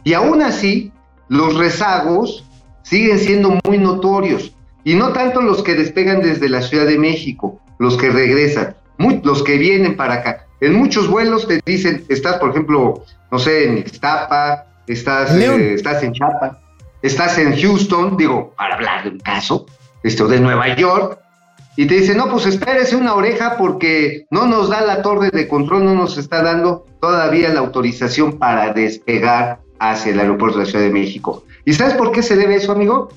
[0.06, 0.92] Y aún así,
[1.28, 2.44] los rezagos
[2.84, 4.54] siguen siendo muy notorios.
[4.84, 9.20] Y no tanto los que despegan desde la Ciudad de México, los que regresan, muy-
[9.24, 10.46] los que vienen para acá.
[10.60, 16.00] En muchos vuelos te dicen, estás, por ejemplo, no sé, en Ixtapa, estás, eh, estás
[16.04, 16.56] en Chiapas,
[17.02, 19.66] estás en Houston, digo, para hablar de un caso,
[20.04, 21.18] esto de Nueva York,
[21.76, 25.48] y te dicen, no, pues espérese una oreja porque no nos da la torre de
[25.48, 30.70] control, no nos está dando todavía la autorización para despegar hacia el aeropuerto de la
[30.70, 31.44] Ciudad de México.
[31.64, 33.08] ¿Y sabes por qué se debe eso, amigo?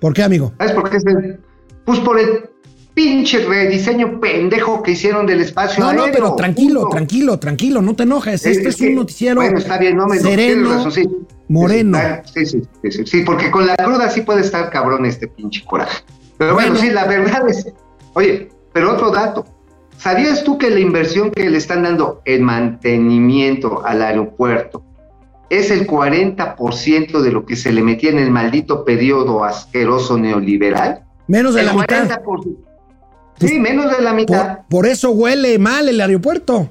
[0.00, 0.52] ¿Por qué, amigo?
[0.58, 1.38] ¿Sabes por qué se debe?
[1.84, 2.50] Pues por el
[2.94, 6.96] pinche rediseño pendejo que hicieron del espacio No, no, pero tranquilo, punto.
[6.96, 8.44] tranquilo, tranquilo, no te enojes.
[8.46, 11.08] Es- este es un noticiero bueno, está bien, no me- sereno, razón, sí.
[11.48, 11.98] Moreno.
[12.34, 15.62] Sí, sí, sí, sí, sí, porque con la cruda sí puede estar cabrón este pinche
[15.64, 16.02] coraje.
[16.38, 16.84] Pero bueno, Bueno.
[16.86, 17.66] sí, la verdad es.
[18.14, 19.44] Oye, pero otro dato.
[19.98, 24.82] ¿Sabías tú que la inversión que le están dando en mantenimiento al aeropuerto
[25.50, 31.04] es el 40% de lo que se le metía en el maldito periodo asqueroso neoliberal?
[31.28, 32.20] Menos de El la mitad.
[32.22, 32.56] 40%.
[33.38, 34.56] Sí, menos de la mitad.
[34.58, 36.68] Por, por eso huele mal el aeropuerto.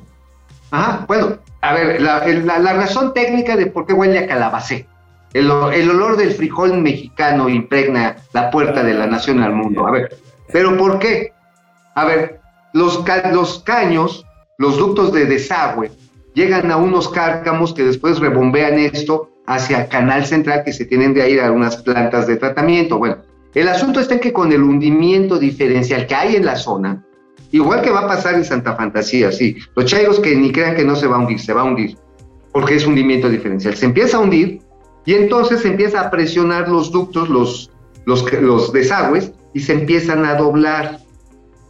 [0.72, 4.88] Ajá, bueno, a ver, la, la- la razón técnica de por qué huele a calabacé.
[5.34, 9.86] El, el olor del frijol mexicano impregna la puerta de la nación al mundo.
[9.86, 10.16] A ver,
[10.52, 11.34] ¿pero por qué?
[11.94, 12.40] A ver,
[12.74, 14.26] los, ca- los caños,
[14.58, 15.92] los ductos de desagüe,
[16.36, 21.28] llegan a unos cárcamos que después rebombean esto hacia Canal Central, que se tienen de
[21.30, 23.00] ir a unas plantas de tratamiento.
[23.00, 23.18] Bueno,
[23.56, 27.04] el asunto está en que con el hundimiento diferencial que hay en la zona,
[27.52, 29.56] Igual que va a pasar en Santa Fantasía, sí.
[29.76, 31.98] Los chairos que ni crean que no se va a hundir, se va a hundir,
[32.52, 33.76] porque es hundimiento diferencial.
[33.76, 34.62] Se empieza a hundir
[35.06, 37.30] y entonces se empieza a presionar los ductos,
[38.06, 41.00] los desagües, y se empiezan a doblar.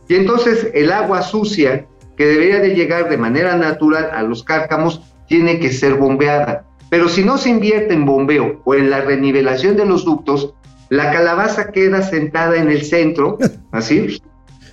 [0.07, 1.85] Y entonces el agua sucia,
[2.17, 6.65] que debería de llegar de manera natural a los cárcamos, tiene que ser bombeada.
[6.89, 10.53] Pero si no se invierte en bombeo o en la renivelación de los ductos,
[10.89, 13.37] la calabaza queda sentada en el centro,
[13.71, 14.21] así,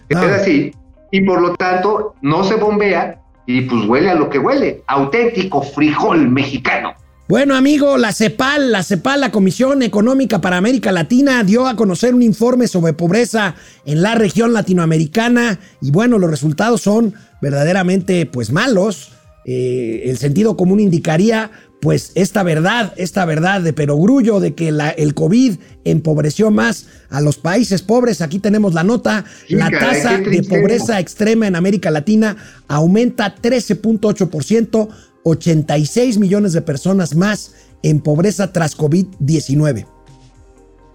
[0.08, 0.36] queda Ah.
[0.40, 0.72] así,
[1.10, 5.62] y por lo tanto no se bombea y pues huele a lo que huele, auténtico
[5.62, 6.94] frijol mexicano.
[7.28, 12.14] Bueno, amigo, la CEPAL, la CEPAL, la Comisión Económica para América Latina, dio a conocer
[12.14, 13.54] un informe sobre pobreza
[13.86, 19.12] en la región latinoamericana y bueno, los resultados son verdaderamente pues malos.
[19.44, 21.50] Eh, el sentido común indicaría
[21.80, 27.20] pues esta verdad, esta verdad de perogrullo de que la- el COVID empobreció más a
[27.20, 28.20] los países pobres.
[28.20, 29.24] Aquí tenemos la nota.
[29.48, 32.36] Sí, la tasa de pobreza extrema en América Latina
[32.68, 34.88] aumenta 13.8%,
[35.24, 37.52] 86 millones de personas más
[37.82, 39.84] en pobreza tras COVID-19.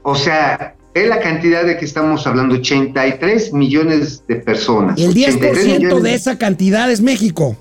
[0.03, 4.99] O sea, es la cantidad de que estamos hablando, 83 millones de personas.
[4.99, 7.55] El 83 10% millones de esa cantidad es México.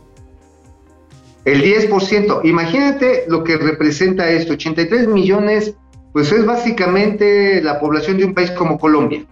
[1.44, 2.40] El 10%.
[2.44, 4.54] Imagínate lo que representa esto.
[4.54, 5.74] 83 millones,
[6.12, 9.24] pues es básicamente la población de un país como Colombia,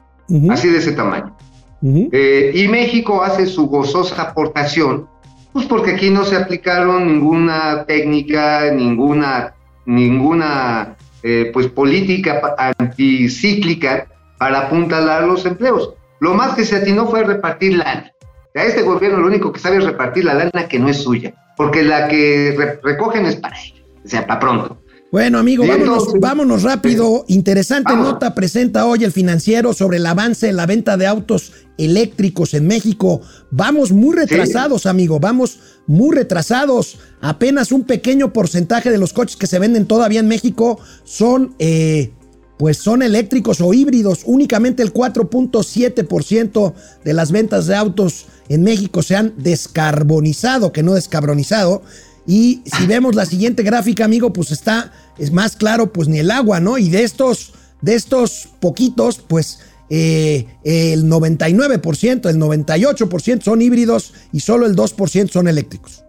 [0.49, 1.37] así de ese tamaño.
[1.83, 5.07] Eh, y México hace su gozosa aportación,
[5.53, 12.41] pues porque aquí no se aplicaron ninguna técnica, ninguna, ninguna eh, pues política
[12.79, 14.07] anticíclica
[14.39, 15.95] para apuntalar los empleos.
[16.21, 18.13] Lo más que se atinó fue repartir lana.
[18.55, 21.35] A este gobierno lo único que sabe es repartir la lana que no es suya,
[21.57, 24.79] porque la que re- recogen es para ellos, o sea, para pronto.
[25.15, 27.25] Bueno, amigo, vámonos, vámonos rápido.
[27.29, 32.53] Interesante nota presenta hoy el financiero sobre el avance en la venta de autos eléctricos
[32.53, 33.21] en México.
[33.53, 36.99] Vamos muy retrasados, amigo, vamos muy retrasados.
[37.21, 42.11] Apenas un pequeño porcentaje de los coches que se venden todavía en México son, eh,
[42.59, 44.23] pues son eléctricos o híbridos.
[44.25, 46.75] Únicamente el 4.7%
[47.05, 51.83] de las ventas de autos en México se han descarbonizado, que no descarbonizado.
[52.27, 56.31] Y si vemos la siguiente gráfica, amigo, pues está, es más claro, pues ni el
[56.31, 56.79] agua, ¿no?
[56.79, 59.61] Y de estos, de estos poquitos, pues
[59.91, 66.05] eh, el 99%, el 98% son híbridos y solo el 2% son eléctricos.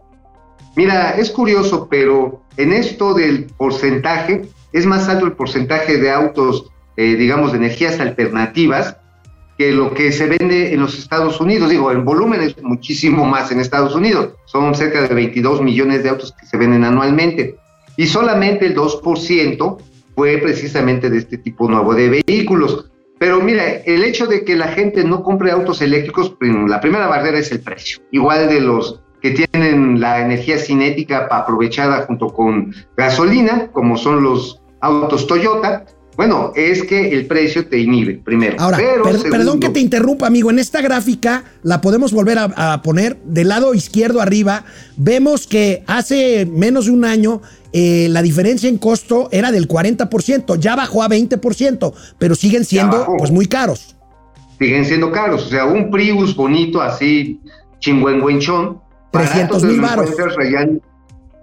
[0.75, 6.65] Mira, es curioso, pero en esto del porcentaje, es más alto el porcentaje de autos,
[6.97, 8.97] eh, digamos, de energías alternativas
[9.57, 11.69] que lo que se vende en los Estados Unidos.
[11.69, 14.33] Digo, en volumen es muchísimo más en Estados Unidos.
[14.45, 17.55] Son cerca de 22 millones de autos que se venden anualmente.
[17.97, 19.77] Y solamente el 2%
[20.15, 22.91] fue precisamente de este tipo nuevo de vehículos.
[23.17, 26.35] Pero mira, el hecho de que la gente no compre autos eléctricos,
[26.67, 27.99] la primera barrera es el precio.
[28.11, 34.61] Igual de los que tienen la energía cinética aprovechada junto con gasolina, como son los
[34.81, 35.85] autos Toyota,
[36.17, 38.55] bueno, es que el precio te inhibe, primero.
[38.59, 40.49] Ahora, Pero, per- segundo, perdón que te interrumpa, amigo.
[40.49, 44.63] En esta gráfica la podemos volver a, a poner del lado izquierdo arriba.
[44.97, 47.41] Vemos que hace menos de un año
[47.73, 53.05] eh, la diferencia en costo era del 40%, ya bajó a 20%, pero siguen siendo
[53.17, 53.95] pues muy caros.
[54.57, 55.47] siguen siendo caros.
[55.47, 57.41] O sea, un Prius bonito así,
[57.79, 58.79] chingüengüenchón,
[59.11, 60.09] 300,000 varos.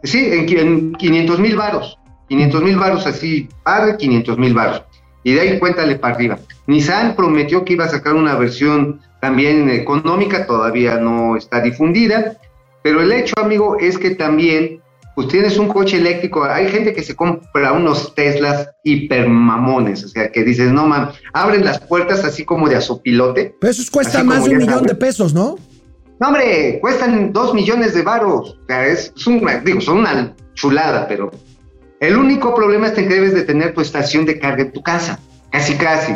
[0.04, 1.98] Sí, en, en 500 mil varos.
[2.32, 4.82] 500 mil varos así, padre, 500 mil varos.
[5.22, 6.38] Y de ahí cuéntale para arriba.
[6.66, 12.38] Nissan prometió que iba a sacar una versión también económica, todavía no está difundida,
[12.82, 14.80] pero el hecho, amigo, es que también,
[15.14, 20.32] pues tienes un coche eléctrico, hay gente que se compra unos Teslas hipermamones, o sea,
[20.32, 23.54] que dices, no, man, abren las puertas así como de azopilote.
[23.60, 25.56] Pero eso cuesta Así más de un millón de pesos, ¿no?
[26.18, 28.58] No, hombre, cuestan dos millones de varos.
[28.62, 31.30] O sea, es, es un, digo, son una chulada, pero
[32.02, 35.20] El único problema es que debes de tener tu estación de carga en tu casa,
[35.50, 36.14] casi casi.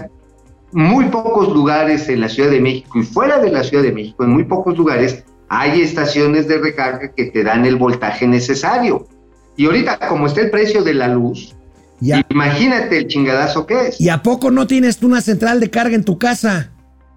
[0.72, 4.24] Muy pocos lugares en la Ciudad de México y fuera de la Ciudad de México,
[4.24, 9.06] en muy pocos lugares, hay estaciones de recarga que te dan el voltaje necesario.
[9.56, 11.54] Y ahorita, como está el precio de la luz,
[12.00, 12.26] Ya.
[12.30, 14.00] imagínate el chingadazo que es.
[14.00, 16.72] ¿Y a poco no tienes tú una central de carga en tu casa?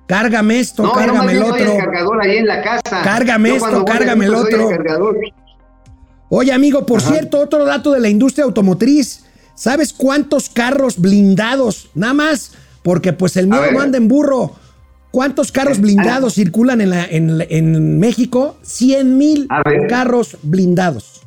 [0.05, 1.71] Cárgame esto, no, cárgame el bien doy otro.
[1.73, 3.01] el cargador ahí en la casa.
[3.03, 4.69] Cárgame Yo esto, cárgame el otro.
[4.69, 5.17] cargador.
[6.29, 7.11] Oye, amigo, por Ajá.
[7.11, 9.21] cierto, otro dato de la industria automotriz.
[9.55, 11.89] ¿Sabes cuántos carros blindados?
[11.95, 12.51] Nada más,
[12.83, 13.73] porque pues el ver.
[13.73, 14.53] no anda en burro.
[15.11, 18.57] ¿Cuántos carros blindados circulan en, la- en- en México?
[18.61, 19.47] 100 mil
[19.89, 21.21] carros blindados.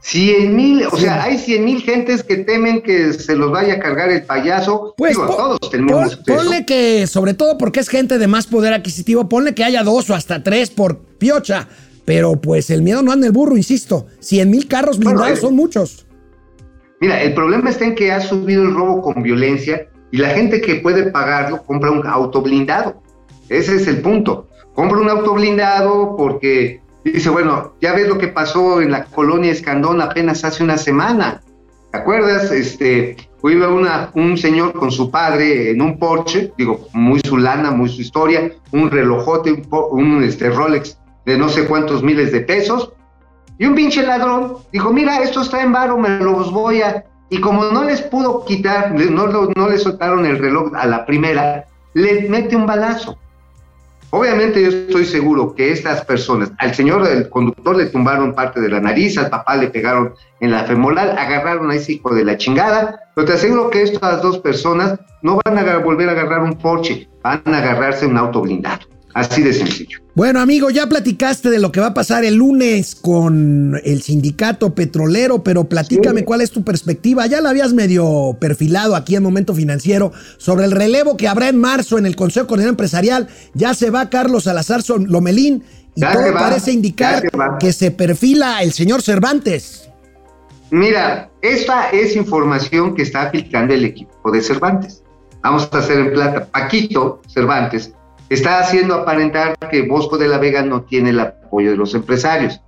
[0.00, 1.02] 100 mil, o Sí.
[1.02, 4.94] sea, hay 100 mil gentes que temen que se los vaya a cargar el payaso.
[4.96, 8.46] Pues Digo, po- todos tenemos pon- ponle que, sobre todo porque es gente de más
[8.46, 11.68] poder adquisitivo, ponle que haya dos o hasta tres por piocha.
[12.08, 14.06] Pero pues el miedo no anda en el burro, insisto.
[14.20, 16.06] 100 mil carros blindados eh, son muchos.
[17.02, 20.62] Mira, el problema está en que ha subido el robo con violencia y la gente
[20.62, 23.02] que puede pagarlo compra un auto blindado.
[23.50, 24.48] Ese es el punto.
[24.72, 29.52] Compra un auto blindado porque dice, bueno, ya ves lo que pasó en la colonia
[29.52, 31.42] Escandón apenas hace una semana.
[31.92, 32.50] ¿Te acuerdas?
[32.50, 37.70] Este, iba una, un señor con su padre en un Porsche, digo, muy su lana,
[37.70, 40.96] muy su historia, un relojote, un, un, este, Rolex
[41.28, 42.92] de no sé cuántos miles de pesos,
[43.58, 47.04] y un pinche ladrón dijo, mira, esto está en varo, me los voy a...
[47.28, 51.04] Y como no les pudo quitar, no, lo- no le soltaron el reloj a la
[51.04, 53.18] primera, le mete un balazo.
[54.10, 58.70] Obviamente yo estoy seguro que estas personas, al señor, el conductor le tumbaron parte de
[58.70, 62.38] la nariz, al papá le pegaron en la femoral, agarraron a ese hijo de la
[62.38, 66.54] chingada, pero te aseguro que estas dos personas no van a volver a agarrar un
[66.56, 68.87] Porsche, van a agarrarse un auto blindado.
[69.14, 69.98] Así de sencillo.
[70.14, 74.74] Bueno, amigo, ya platicaste de lo que va a pasar el lunes con el sindicato
[74.74, 76.26] petrolero, pero platícame Sí.
[76.26, 77.26] cuál es tu perspectiva.
[77.26, 81.56] Ya la habías medio perfilado aquí en Momento Financiero sobre el relevo que habrá en
[81.56, 83.28] marzo en el Consejo Coordinador Empresarial.
[83.54, 87.22] Ya se va Carlos Salazar Lomelín y Ya todo va, parece indicar
[87.58, 89.88] que se perfila el señor Cervantes.
[90.70, 95.02] Mira, esta es información que está filtrando el equipo de Cervantes.
[95.42, 96.46] Vamos a hacer en plata.
[96.46, 97.92] Paquito Cervantes
[98.28, 102.60] está haciendo aparentar que Bosco de la Vega no tiene el apoyo de los empresarios.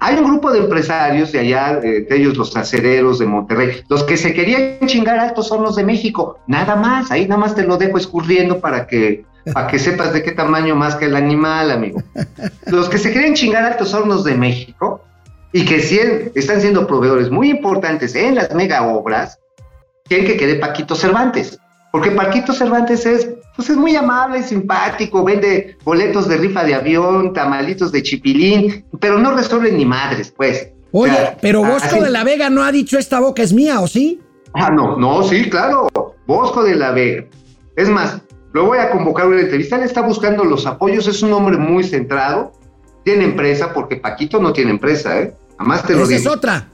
[0.00, 4.04] Hay un grupo de empresarios de allá, eh, de ellos los acereros de Monterrey, los
[4.04, 7.64] que se querían chingar altos son los de México, nada más, ahí nada más te
[7.64, 11.72] lo dejo escurriendo para que, para que sepas de qué tamaño más que el animal,
[11.72, 12.00] amigo.
[12.66, 15.02] Los que se querían chingar altos son los de México
[15.52, 15.98] y que sí
[16.34, 19.40] están siendo proveedores muy importantes en las mega obras,
[20.04, 21.58] quieren que quede Paquito Cervantes.
[21.90, 23.28] Porque Paquito Cervantes es,
[23.58, 29.18] pues es muy amable, simpático, vende boletos de rifa de avión, tamalitos de chipilín, pero
[29.18, 30.70] no resuelve ni madres, pues.
[30.92, 33.52] O Oye, sea, pero Bosco así- de la Vega no ha dicho esta boca es
[33.52, 34.20] mía, ¿o sí?
[34.54, 35.88] Ah, no, no, sí, claro.
[36.24, 37.24] Bosco de la Vega.
[37.74, 38.18] Es más,
[38.52, 39.74] lo voy a convocar a una entrevista.
[39.74, 42.52] Él está buscando los apoyos, es un hombre muy centrado.
[43.04, 45.34] Tiene empresa, porque Paquito no tiene empresa, ¿eh?
[45.58, 46.32] Jamás te lo Esa es digo.
[46.34, 46.68] otra.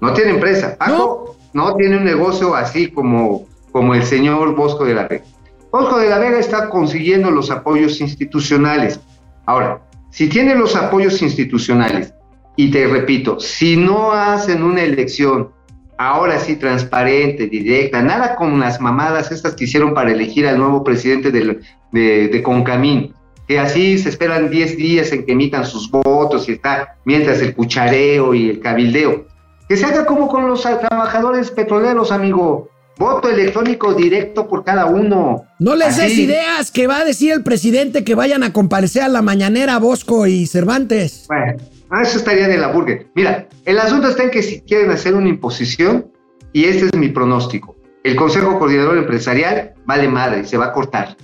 [0.00, 0.76] No tiene empresa.
[0.78, 5.24] Paco no, tiene un negocio así como, como el señor Bosco de la Vega.
[5.70, 9.00] Bosco de la Vega está consiguiendo los apoyos institucionales.
[9.46, 12.12] Ahora, si tiene los apoyos institucionales,
[12.56, 15.50] y te repito, si no hacen una elección
[15.96, 20.82] ahora sí transparente, directa, nada como las mamadas estas que hicieron para elegir al nuevo
[20.82, 21.60] presidente de,
[21.92, 23.14] de Concamín,
[23.50, 27.54] que así se esperan 10 días en que emitan sus votos y está mientras el
[27.54, 29.26] cuchareo y el cabildeo.
[29.68, 32.68] Que se haga como con los trabajadores petroleros, amigo.
[33.00, 35.44] Voto electrónico directo por cada uno.
[35.58, 36.24] No les des Así.
[36.24, 40.26] ideas que va a decir el presidente que vayan a comparecer a la mañanera Bosco
[40.26, 41.24] y Cervantes.
[41.26, 41.54] Bueno,
[41.88, 43.06] ah, eso estaría de la burger.
[43.14, 46.12] Mira, el asunto está en que si quieren hacer una imposición,
[46.52, 47.74] y este es mi pronóstico,
[48.04, 51.16] el Consejo Coordinador Empresarial vale madre, se va a cortar.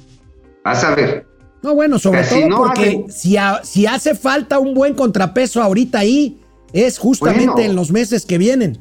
[0.64, 1.26] Vas a ver.
[1.62, 5.98] No, bueno, sobre Casi todo no porque si, si hace falta un buen contrapeso ahorita
[5.98, 6.40] ahí,
[6.72, 7.68] es justamente Bueno.
[7.70, 8.78] en los meses que vienen.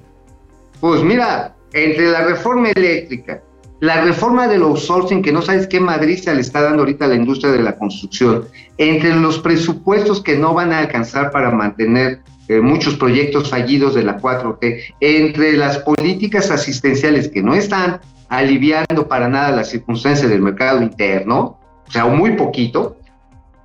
[0.79, 3.43] Pues mira, entre la reforma eléctrica,
[3.81, 7.09] la reforma del outsourcing, que no sabes qué Madrid se le está dando ahorita a
[7.09, 8.45] la industria de la construcción,
[8.77, 14.03] entre los presupuestos que no van a alcanzar para mantener eh, muchos proyectos fallidos de
[14.03, 17.99] la 4T, entre las políticas asistenciales que no están
[18.29, 22.95] aliviando para nada las circunstancias del mercado interno, o sea, muy poquito,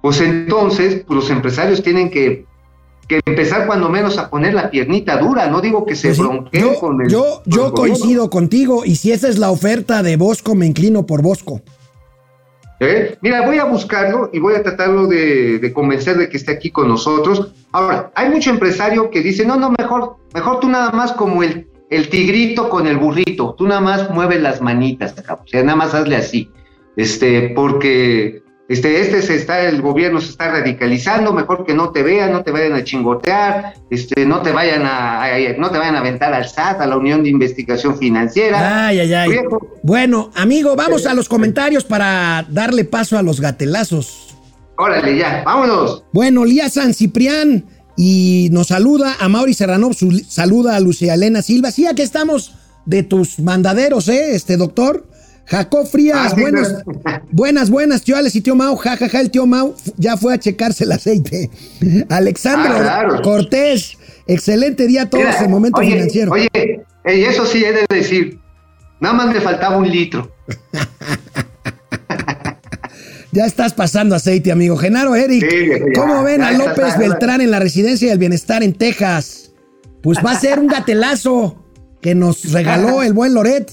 [0.02, 2.44] pues entonces pues los empresarios tienen que,
[3.10, 6.22] que empezar cuando menos a poner la piernita dura, no digo que se Pues sí,
[6.22, 7.10] bronqueen yo con el...
[7.10, 7.74] yo, con gobierno.
[7.74, 11.60] coincido contigo y si esa es la oferta de Bosco, me inclino por Bosco.
[12.78, 13.18] ¿Eh?
[13.20, 16.70] Mira, voy a buscarlo y voy a tratarlo de, de convencer de que esté aquí
[16.70, 17.52] con nosotros.
[17.72, 21.68] Ahora, hay mucho empresario que dice, no, no, mejor, mejor tú nada más como el,
[21.90, 23.56] el tigrito con el burrito.
[23.58, 25.44] Tú nada más mueves las manitas, cabrón.
[25.44, 26.48] O sea, nada más hazle así.
[26.96, 32.04] Este, porque este, este se está, el gobierno se está radicalizando, mejor que no te
[32.04, 35.96] vean, no te vayan a chingotear, este, no te vayan a, a- no te vayan
[35.96, 38.86] a aventar al SAT, a la Unión de Investigación Financiera.
[38.86, 39.28] Ay, ay, ay.
[39.30, 39.66] Viejo.
[39.82, 44.36] Bueno, amigo, vamos a los comentarios para darle paso a los gatelazos.
[44.78, 46.04] Órale, ya, vámonos.
[46.12, 47.64] Bueno, Lía San Ciprián
[47.96, 49.90] y nos saluda a Mauri Serrano,
[50.28, 51.72] saluda a Lucia Elena Silva.
[51.72, 52.54] Sí, aquí estamos
[52.86, 54.34] de tus mandaderos, ¿eh?
[54.34, 55.09] Este doctor.
[55.50, 56.74] Jacob Frías, Ah, buenas,
[57.32, 60.84] buenas, buenas, tío Alex y tío Mau, jajaja, el tío Mau ya fue a checarse
[60.84, 61.50] el aceite.
[62.08, 63.22] Alexandro Ah, claro.
[63.22, 63.98] Cortés,
[64.28, 66.30] excelente día a todos Mira, en momento oye, financiero.
[66.32, 66.48] Oye,
[67.04, 68.38] ey, eso sí he de decir,
[69.00, 70.30] nada más me faltaba un litro.
[73.32, 74.76] Ya estás pasando aceite, amigo.
[74.76, 76.98] Genaro Eric, Sí, ya, ¿cómo ven a López.
[76.98, 79.52] Beltrán en la residencia del bienestar en Texas?
[80.02, 81.64] Pues va a ser un gatelazo
[82.00, 83.70] que nos regaló el buen Loret.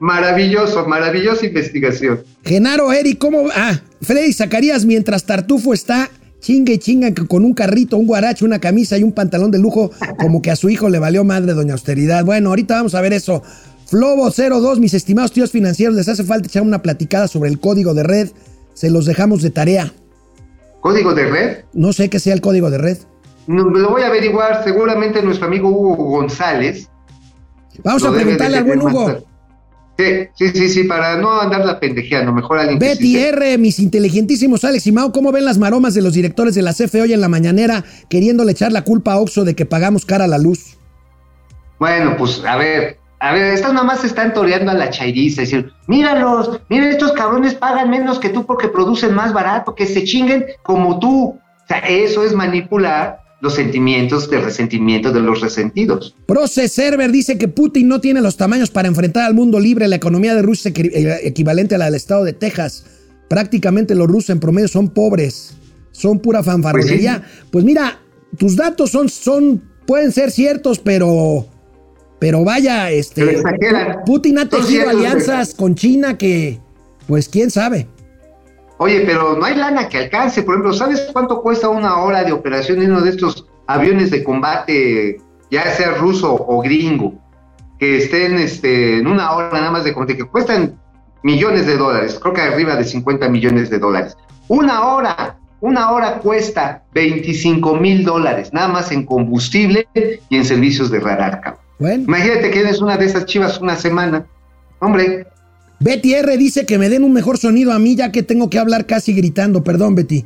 [0.00, 2.20] Maravilloso, maravillosa investigación.
[2.44, 3.48] Genaro Eric, ¿cómo?
[3.54, 6.08] Ah, Freddy Zacarías, mientras Tartufo está
[6.40, 9.58] chingue y chinga que con un carrito, un guaracho, una camisa y un pantalón de
[9.58, 12.24] lujo, como que a su hijo le valió madre Doña Austeridad.
[12.24, 13.42] Bueno, ahorita vamos a ver eso.
[13.86, 17.94] Flobo 02, mis estimados tíos financieros, les hace falta echar una platicada sobre el código
[17.94, 18.28] de red.
[18.74, 19.92] Se los dejamos de tarea.
[20.80, 22.98] Código de red, No sé qué sea el código de red.
[23.48, 26.88] no, lo voy a averiguar, seguramente nuestro amigo Hugo González.
[27.82, 29.24] Vamos a preguntarle al buen Hugo.
[29.98, 33.18] Sí, sí, sí, sí, para no andarla pendejeando, mejor alguien que sí Betty.
[33.18, 36.72] R, mis inteligentísimos Alex y Mao, ¿cómo ven las maromas de los directores de la
[36.72, 40.26] CFE hoy en la mañanera queriéndole echar la culpa a Oxo de que pagamos cara
[40.26, 40.78] a la luz?
[41.80, 46.60] Bueno, pues a ver, a ver, estas mamás están toreando a la chairiza, decir, míralos,
[46.68, 51.00] mira, estos cabrones pagan menos que tú porque producen más barato, que se chinguen como
[51.00, 51.30] tú.
[51.30, 56.14] O sea, eso es manipular los sentimientos de resentimiento de los resentidos.
[56.26, 59.86] Proce Server dice que Putin no tiene los tamaños para enfrentar al mundo libre.
[59.86, 62.84] La economía de Rusia es eh, equivalente a la del estado de Texas.
[63.28, 65.54] Prácticamente los rusos en promedio son pobres.
[65.92, 67.22] Son pura fanfarronería.
[67.50, 68.00] Pues, mira,
[68.36, 71.46] tus datos son, son, pueden ser ciertos, pero,
[72.18, 73.40] pero vaya, este.
[74.06, 76.58] Putin ha tejido alianzas con China que,
[77.06, 77.86] pues, quién sabe.
[78.78, 80.42] Oye, pero no hay lana que alcance.
[80.42, 84.24] Por ejemplo, ¿sabes cuánto cuesta una hora de operación en uno de estos aviones de
[84.24, 85.20] combate,
[85.50, 87.14] ya sea ruso o gringo,
[87.78, 90.78] que estén este, en una hora nada más de combate, que cuestan
[91.22, 94.16] millones de dólares, creo que arriba de 50 millones de dólares?
[94.46, 99.88] Una hora, una hora cuesta 25 mil dólares, nada más en combustible
[100.28, 101.58] y en servicios de radar.
[101.80, 102.04] Bueno.
[102.04, 104.24] Imagínate que eres una de esas chivas una semana.
[104.80, 105.26] Hombre,
[105.80, 108.58] Betty R dice que me den un mejor sonido a mí ya que tengo que
[108.58, 109.62] hablar casi gritando.
[109.62, 110.24] Perdón, Betty.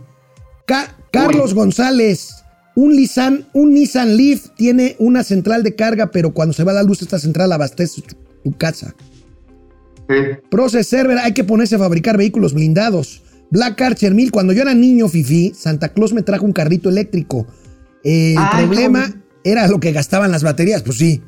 [0.66, 2.36] Ca- Carlos González.
[2.74, 6.82] Un Nissan, un Nissan Leaf tiene una central de carga, pero cuando se va la
[6.82, 8.00] luz esta central abastece
[8.42, 8.94] tu, casa.
[10.08, 13.22] eh, Process Server, hay que ponerse a fabricar vehículos blindados.
[13.50, 17.46] Black Archer 1000, cuando yo era niño, Fifi, Santa Claus me trajo un carrito eléctrico.
[18.02, 19.12] El Ay, problema
[19.44, 21.20] era lo que gastaban las baterías, pues sí.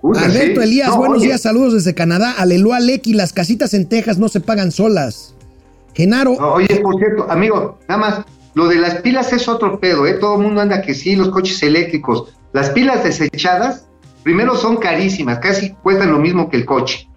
[0.00, 0.66] Puta, Alberto sí.
[0.68, 2.32] Elías, No, buenos oye, días, saludos desde Canadá.
[2.36, 5.34] Aleluya, Lecky, las casitas en Texas no se pagan solas.
[5.94, 8.20] Genaro, No, Oye, por cierto, amigo, nada más,
[8.54, 10.14] lo de las pilas es otro pedo, ¿eh?
[10.14, 12.32] Todo el mundo anda que sí, los coches eléctricos.
[12.52, 13.86] Las pilas desechadas,
[14.22, 17.08] primero son carísimas, casi cuestan lo mismo que el coche.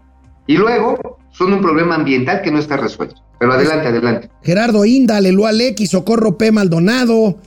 [0.47, 0.97] Y luego
[1.31, 3.15] son un problema ambiental que no está resuelto.
[3.39, 4.29] Pero adelante, adelante.
[4.43, 6.51] Gerardo Inda, Aleluya, Lecky, Socorro P.
[6.51, 7.37] Maldonado.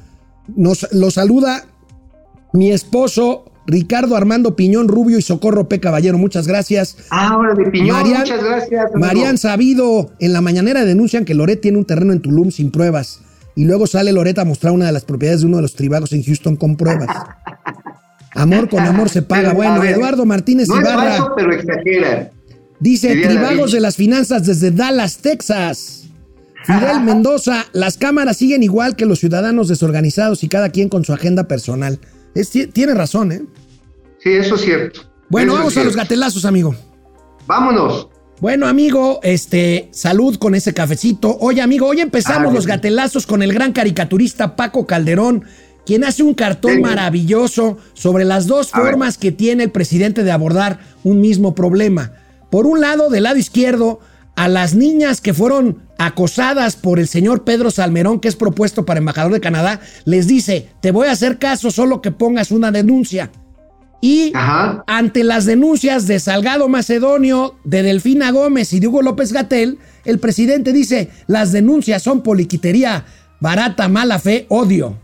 [0.56, 1.64] Nos lo saluda
[2.52, 5.80] mi esposo Ricardo Armando Piñón Rubio y Socorro P.
[5.80, 6.18] Caballero.
[6.18, 6.96] Muchas gracias.
[7.10, 8.84] Ahora de piñón, Marian- muchas gracias.
[8.86, 8.98] amigo.
[8.98, 13.20] Marian Sabido, en la mañanera denuncian que Loret tiene un terreno en Tulum sin pruebas.
[13.56, 16.12] Y luego sale Loret a mostrar una de las propiedades de uno de los tribagos
[16.12, 17.08] en Houston con pruebas.
[18.36, 19.50] Amor con amor se paga.
[19.50, 21.02] Pero, Bueno, ver, Eduardo Martínez No es Ibarra.
[21.10, 22.30] falso, pero exageran.
[22.80, 26.08] Dice Tribagos de las Finanzas desde Dallas, Texas.
[26.64, 31.12] Fidel Mendoza, las cámaras siguen igual que los ciudadanos desorganizados y cada quien con su
[31.12, 32.00] agenda personal.
[32.34, 33.42] Es- tiene razón, ¿eh?
[34.22, 35.00] Sí, eso es cierto.
[35.28, 36.74] Bueno, Eso vamos a los gatelazos, amigo.
[37.46, 38.08] Vámonos.
[38.40, 41.36] Bueno, amigo, este, salud con ese cafecito.
[41.40, 45.44] Oye, amigo, hoy empezamos Ah, los gatelazos con el gran caricaturista Paco Calderón,
[45.86, 48.90] quien hace un cartón maravilloso sobre las dos A ver.
[48.92, 52.12] formas que tiene el presidente de abordar un mismo problema.
[52.50, 54.00] Por un lado, del lado izquierdo,
[54.36, 58.98] a las niñas que fueron acosadas por el señor Pedro Salmerón, que es propuesto para
[58.98, 63.30] embajador de Canadá, les dice, te voy a hacer caso solo que pongas una denuncia.
[64.00, 64.84] Y Ajá.
[64.86, 70.18] ante las denuncias de Salgado Macedonio, de Delfina Gómez y de Hugo López Gatel, el
[70.18, 73.06] presidente dice, las denuncias son poliquitería,
[73.40, 74.98] barata, mala fe, odio.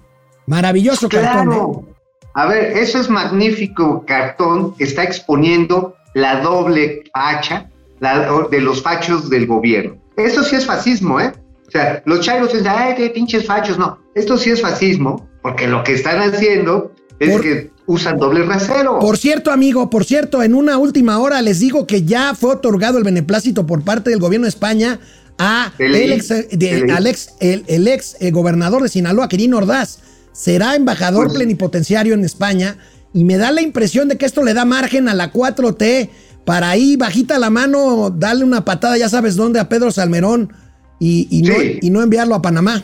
[0.47, 1.53] Maravilloso cartón.
[1.53, 1.95] ¿eh?
[2.35, 7.71] A ver, eso es magnífico cartón que está exponiendo la doble facha
[8.01, 9.97] la- de los fachos del gobierno.
[10.17, 11.33] Esto sí es fascismo, ¿eh?
[11.67, 13.79] O sea, los chairos dicen, ay, qué pinches fachos.
[13.79, 18.45] No, esto sí es fascismo, porque lo que están haciendo es Por- que usan doble
[18.45, 18.99] rasero.
[18.99, 22.99] Por cierto, amigo, por cierto, en una última hora les digo que ya fue otorgado
[22.99, 24.99] el beneplácito por parte del gobierno de España
[25.39, 30.01] a el ex, de- al ex- el, el ex eh, gobernador de Sinaloa, Quirino Ordaz.
[30.33, 32.77] Será embajador Pues- plenipotenciario en España
[33.13, 36.11] y me da la impresión de que esto le da margen a la 4T
[36.51, 40.53] para ahí, bajita la mano, darle una patada, ya sabes dónde, a Pedro Salmerón
[40.99, 41.79] y, y no, Sí.
[41.81, 42.83] y no enviarlo a Panamá.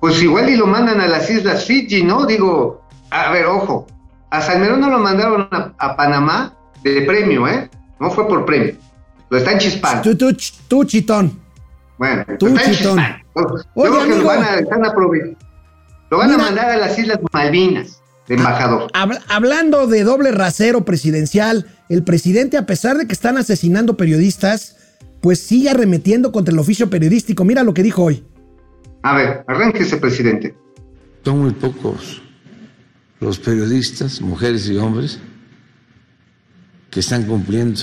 [0.00, 2.24] Pues igual y lo mandan a las Islas Fiji, ¿no?
[2.24, 2.80] Digo,
[3.10, 3.86] a ver, ojo,
[4.30, 7.68] a Salmerón no lo mandaron a, a Panamá de premio, ¿eh?
[8.00, 8.74] No fue por premio.
[9.28, 10.02] Lo están chispando.
[10.02, 10.34] Tú, tú,
[10.66, 11.38] tú, chitón.
[11.98, 12.96] Bueno, Tú, lo están chitón.
[12.98, 13.18] chispando.
[13.34, 14.18] Yo Oye, creo que amigo.
[14.20, 14.80] lo van a, están
[16.10, 16.40] Lo van Mira.
[16.42, 18.90] a mandar a las Islas Malvinas de embajador.
[18.92, 24.76] Hab- hablando de doble rasero presidencial, el presidente, a pesar de que están asesinando periodistas,
[25.20, 27.44] pues sigue arremetiendo contra el oficio periodístico.
[27.44, 28.24] Mira lo que dijo hoy.
[29.02, 30.54] A ver, arránquese, presidente.
[31.24, 32.22] Son muy pocos
[33.20, 35.18] los periodistas, mujeres y hombres,
[36.90, 37.80] que están cumpliendo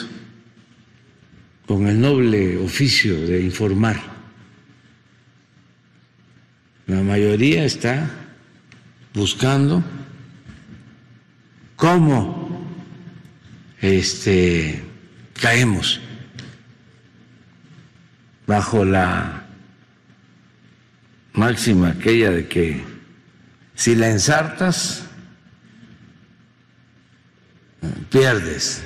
[1.66, 4.00] con el noble oficio de informar.
[6.88, 8.10] La mayoría está
[9.14, 9.84] buscando
[11.76, 12.68] cómo
[13.82, 14.84] este,
[15.40, 16.00] caemos
[18.48, 19.46] bajo la
[21.34, 22.94] máxima aquella de que
[23.76, 25.04] si la ensartas,
[28.10, 28.84] pierdes.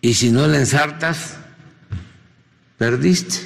[0.00, 1.36] Y si no la ensartas,
[2.76, 3.36] perdiste.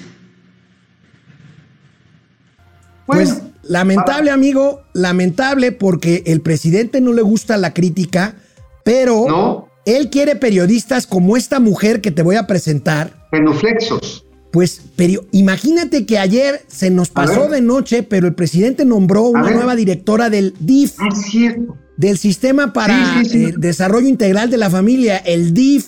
[3.04, 8.36] Pues lamentable, amigo, lamentable porque el presidente no le gusta la crítica,
[8.84, 9.68] pero No.
[9.84, 13.26] él quiere periodistas como esta mujer que te voy a presentar.
[13.32, 14.24] genuflexos.
[14.52, 19.50] Pues perio- imagínate que ayer se nos pasó de noche, pero el presidente nombró una
[19.50, 20.94] nueva directora del DIF.
[20.98, 21.76] Ah, es cierto.
[21.98, 23.44] del Sistema para Sí, sí, sí.
[23.46, 25.86] eh, Desarrollo Integral de la Familia, el DIF,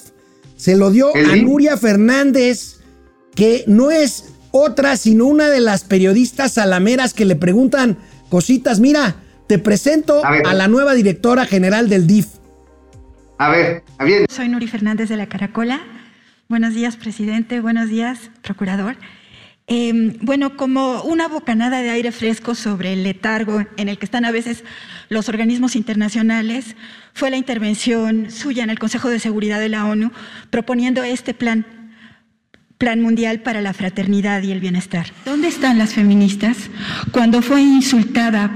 [0.56, 1.42] se lo dio a DIF.
[1.44, 2.80] Nuria Fernández,
[3.34, 4.24] que no es
[4.58, 7.98] otra sino una de las periodistas salameras que le preguntan
[8.28, 8.80] cositas.
[8.80, 10.46] Mira, te presento A ver.
[10.46, 12.26] a la nueva directora general del DIF.
[13.38, 14.26] A ver, a bien.
[14.28, 15.80] Soy Nuri Fernández de la Caracola.
[16.48, 17.60] Buenos días, presidente.
[17.60, 18.96] Buenos días, procurador.
[19.70, 24.24] Eh, bueno, como una bocanada de aire fresco sobre el letargo en el que están
[24.24, 24.64] a veces
[25.10, 26.74] los organismos internacionales,
[27.12, 30.10] fue la intervención suya en el Consejo de Seguridad de la ONU
[30.48, 31.66] proponiendo este plan,
[32.78, 35.08] Plan Mundial para la Fraternidad y el Bienestar.
[35.24, 36.56] ¿Dónde están las feministas
[37.10, 38.54] cuando fue insultada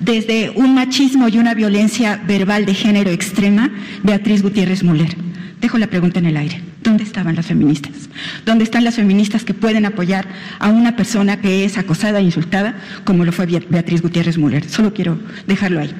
[0.00, 3.70] desde un machismo y una violencia verbal de género extrema
[4.02, 5.16] Beatriz Gutiérrez Müller?
[5.62, 6.60] Dejo la pregunta en el aire.
[6.82, 8.10] ¿Dónde estaban las feministas?
[8.44, 12.76] ¿Dónde están las feministas que pueden apoyar a una persona que es acosada e insultada
[13.04, 14.68] como lo fue Bea- Beatriz Gutiérrez Müller?
[14.68, 15.90] Solo quiero dejarlo ahí.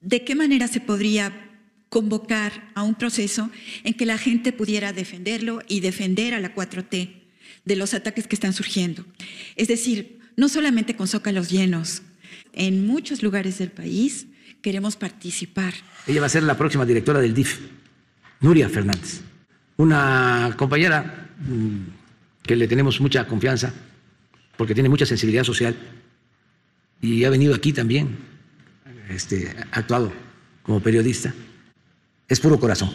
[0.00, 1.30] ¿De qué manera se podría
[1.94, 3.50] convocar a un proceso
[3.84, 7.22] en que la gente pudiera defenderlo y defender a la 4T
[7.64, 9.04] de los ataques que están surgiendo?
[9.54, 12.02] Es decir, no solamente con zócalos llenos,
[12.52, 14.26] en muchos lugares del país
[14.60, 15.72] queremos participar.
[16.08, 17.60] Ella va a ser la próxima directora del DIF,
[18.40, 19.20] Nuria Fernández,
[19.76, 21.78] una compañera mm,
[22.42, 23.72] que le tenemos mucha confianza
[24.56, 25.76] porque tiene mucha sensibilidad social
[27.00, 28.16] y ha venido aquí también,
[29.08, 30.12] este, actuado
[30.64, 31.32] como periodista.
[32.28, 32.90] Es puro corazón.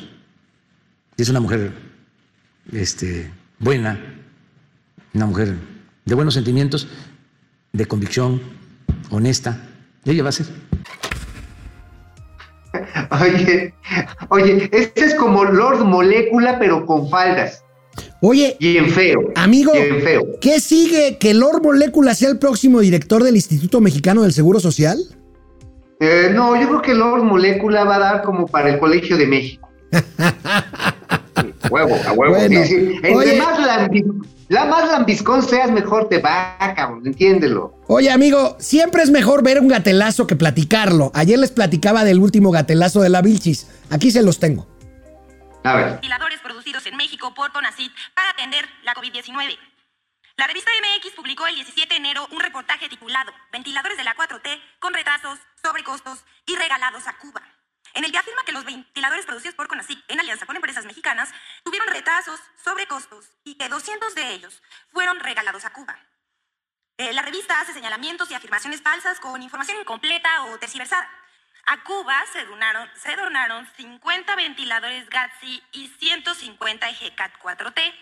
[1.17, 1.71] Es una mujer
[2.71, 3.99] este, buena,
[5.13, 5.55] una mujer
[6.05, 6.87] de buenos sentimientos,
[7.73, 8.41] de convicción,
[9.09, 9.61] honesta.
[10.05, 10.47] Y ella va a ser.
[13.21, 13.73] Oye,
[14.29, 17.63] oye, este es como Lord Molécula, pero con faldas.
[18.21, 19.19] Oye, Y en feo.
[19.35, 20.23] amigo, Y en feo.
[20.41, 21.17] ¿qué sigue?
[21.19, 24.99] ¿Que Lord Molécula sea el próximo director del Instituto Mexicano del Seguro Social?
[25.99, 29.27] Eh, no, yo creo que Lord Molécula va a dar como para el Colegio de
[29.27, 29.69] México.
[29.91, 32.35] A huevo, a huevo.
[32.35, 32.99] Bueno, sí, sí.
[33.03, 37.75] Entre más, lambi- la más lambiscón seas, mejor te va, cabrón, entiéndelo.
[37.87, 41.11] Oye, amigo, siempre es mejor ver un gatelazo que platicarlo.
[41.13, 43.67] Ayer les platicaba del último gatelazo de la Vilchis.
[43.89, 44.67] Aquí se los tengo.
[45.63, 45.85] A ver.
[45.91, 49.57] ventiladores producidos en México por CONACYT para atender la COVID-19.
[50.39, 54.61] La revista MX publicó el 17 de enero un reportaje titulado Ventiladores de la 4T
[54.79, 57.41] con retrasos, sobrecostos y regalados a Cuba,
[57.93, 61.33] en el que afirma que los ventiladores producidos por CONACYT en alianza con empresas mexicanas
[61.65, 64.63] tuvieron retrasos, sobrecostos y que 200 de ellos
[64.93, 65.99] fueron regalados a Cuba.
[66.95, 71.11] Eh, la revista hace señalamientos y afirmaciones falsas con información incompleta o tergiversada.
[71.65, 77.93] A Cuba se donaron, se donaron 50 ventiladores GATSI y 150 EGCAT 4T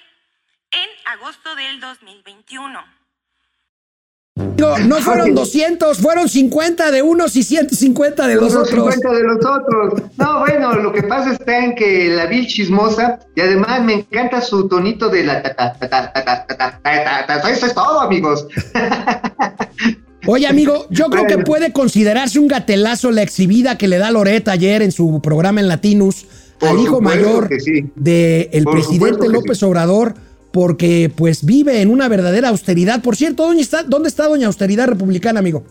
[0.72, 2.98] en agosto del 2021.
[4.58, 8.94] No, no fueron 200, fueron 50 de unos y 150 de los otros.
[8.94, 10.04] 50 de los otros.
[10.18, 14.42] No, bueno, lo que pasa está en que la vi chismosa y además me encanta
[14.42, 15.40] su tonito de la...
[17.52, 18.48] Eso es todo, amigos.
[20.28, 24.52] Oye, amigo, yo creo que puede considerarse un gatelazo la exhibida que le da Loreta
[24.52, 26.26] ayer en su programa en Latinus
[26.62, 27.50] al hijo mayor
[27.96, 30.16] del presidente López Obrador
[30.52, 33.02] porque pues vive en una verdadera austeridad.
[33.02, 35.66] Por cierto, ¿dónde está, dónde está doña austeridad republicana, amigo?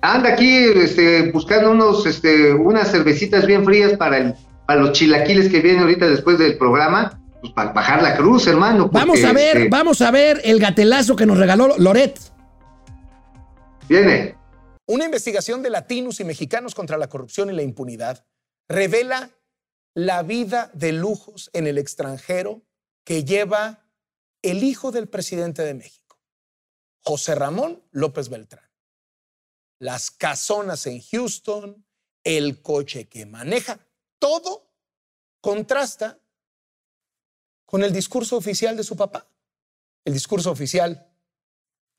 [0.00, 4.34] Anda aquí este, buscando unos, este, unas cervecitas bien frías para, el,
[4.66, 8.88] para los chilaquiles que vienen ahorita después del programa, pues para bajar la cruz, hermano.
[8.92, 12.18] vamos a ver, este, vamos a ver el gatelazo que nos regaló Loret.
[13.88, 14.36] Viene.
[14.86, 18.24] Una investigación de latinos y mexicanos contra la corrupción y la impunidad
[18.68, 19.30] revela
[19.94, 22.62] la vida de lujos en el extranjero
[23.04, 23.87] que lleva
[24.42, 26.20] el hijo del presidente de México,
[27.00, 28.68] José Ramón López Beltrán.
[29.80, 31.86] Las casonas en Houston,
[32.24, 33.86] el coche que maneja,
[34.18, 34.72] todo
[35.40, 36.20] contrasta
[37.64, 39.30] con el discurso oficial de su papá,
[40.04, 41.12] el discurso oficial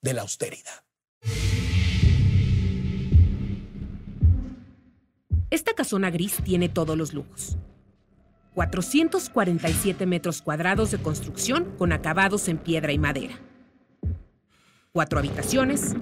[0.01, 0.83] de la austeridad.
[5.51, 7.57] Esta casona gris tiene todos los lujos
[8.59, 13.35] 447 metros cuadrados de construcción con acabados en piedra y madera.
[14.91, 15.95] Cuatro habitaciones.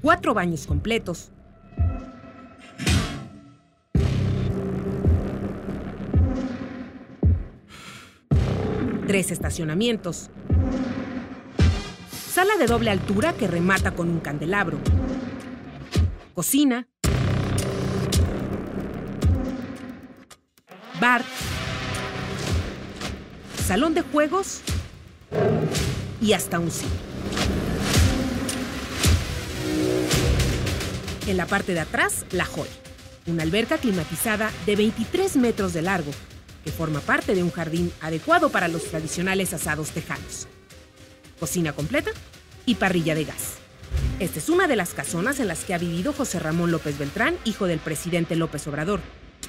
[0.00, 1.30] Cuatro baños completos.
[9.06, 10.30] Tres estacionamientos.
[12.08, 14.78] Sala de doble altura que remata con un candelabro
[16.34, 16.88] cocina,
[21.00, 21.24] bar,
[23.66, 24.60] salón de juegos
[26.20, 26.90] y hasta un cine.
[31.26, 32.70] En la parte de atrás, la joya,
[33.26, 36.10] una alberca climatizada de 23 metros de largo,
[36.64, 40.48] que forma parte de un jardín adecuado para los tradicionales asados tejanos.
[41.38, 42.10] Cocina completa
[42.66, 43.63] y parrilla de gas.
[44.20, 47.36] Esta es una de las casonas en las que ha vivido José Ramón López Beltrán,
[47.44, 49.00] hijo del presidente López Obrador,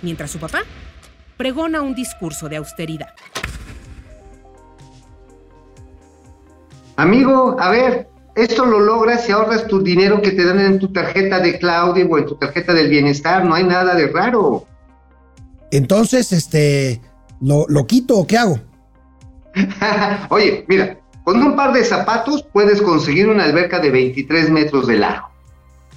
[0.02, 0.64] mientras su papá
[1.38, 3.14] pregona un discurso de austeridad.
[6.96, 10.92] Amigo, a ver, esto lo logras si ahorras tu dinero que te dan en tu
[10.92, 14.66] tarjeta de Claudio o en tu tarjeta del bienestar, no hay nada de raro.
[15.72, 17.02] Entonces, este,
[17.42, 18.60] ¿lo, lo quito o qué hago?
[20.30, 24.98] Oye, mira, con un par de zapatos puedes conseguir una alberca de 23 metros de
[25.00, 25.28] largo.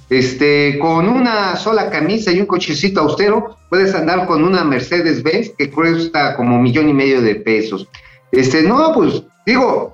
[0.09, 5.69] Este, con una sola camisa y un cochecito austero, puedes andar con una Mercedes-Benz que
[5.69, 7.87] cuesta como un millón y medio de pesos.
[8.31, 9.93] Este, no, pues, digo,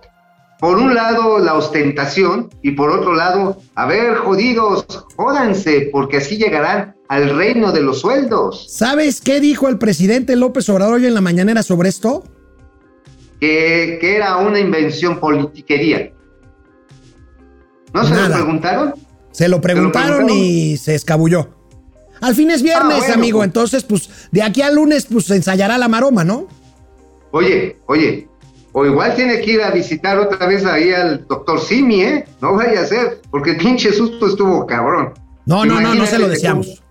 [0.61, 4.85] por un lado la ostentación y por otro lado, a ver, jodidos,
[5.17, 8.67] jódanse, porque así llegarán al reino de los sueldos.
[8.69, 12.23] ¿Sabes qué dijo el presidente López Obrador hoy en la mañanera sobre esto?
[13.39, 16.11] Que, era una invención politiquería.
[17.93, 18.93] ¿No se lo preguntaron?
[19.31, 21.49] Se lo preguntaron, y se escabulló.
[22.21, 23.47] Al fin es viernes, ah, amigo, pues.
[23.47, 26.47] entonces, pues, de aquí al lunes, pues, se ensayará la maroma, ¿no?
[27.31, 28.27] Oye, oye,
[28.71, 32.25] o igual tiene que ir a visitar otra vez ahí al doctor Simi, ¿eh?
[32.41, 35.13] No vaya a ser, porque el pinche susto estuvo cabrón.
[35.45, 36.81] No, no, no, no se lo deseamos.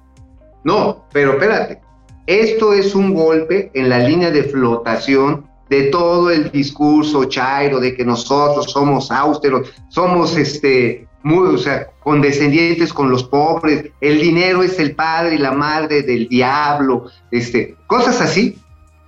[0.65, 1.81] No, pero espérate,
[2.27, 7.95] esto es un golpe en la línea de flotación de todo el discurso chairo de
[7.97, 14.63] que nosotros somos austeros, somos este muy, o sea, condescendientes con los pobres, el dinero
[14.63, 18.59] es el padre y la madre del diablo, este, cosas así.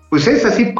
[0.08, 0.72] Pues es así,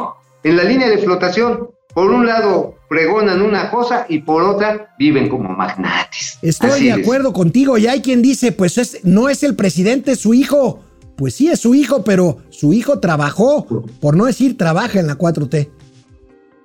[0.43, 5.29] en la línea de flotación, por un lado pregonan una cosa y por otra viven
[5.29, 6.39] como magnates.
[6.41, 10.21] Estoy de acuerdo contigo y hay quien dice, pues es, no es el presidente, es
[10.21, 10.83] su hijo.
[11.17, 13.65] Pues sí, es su hijo, pero su hijo trabajó,
[13.99, 15.67] por no decir trabaja en la 4T.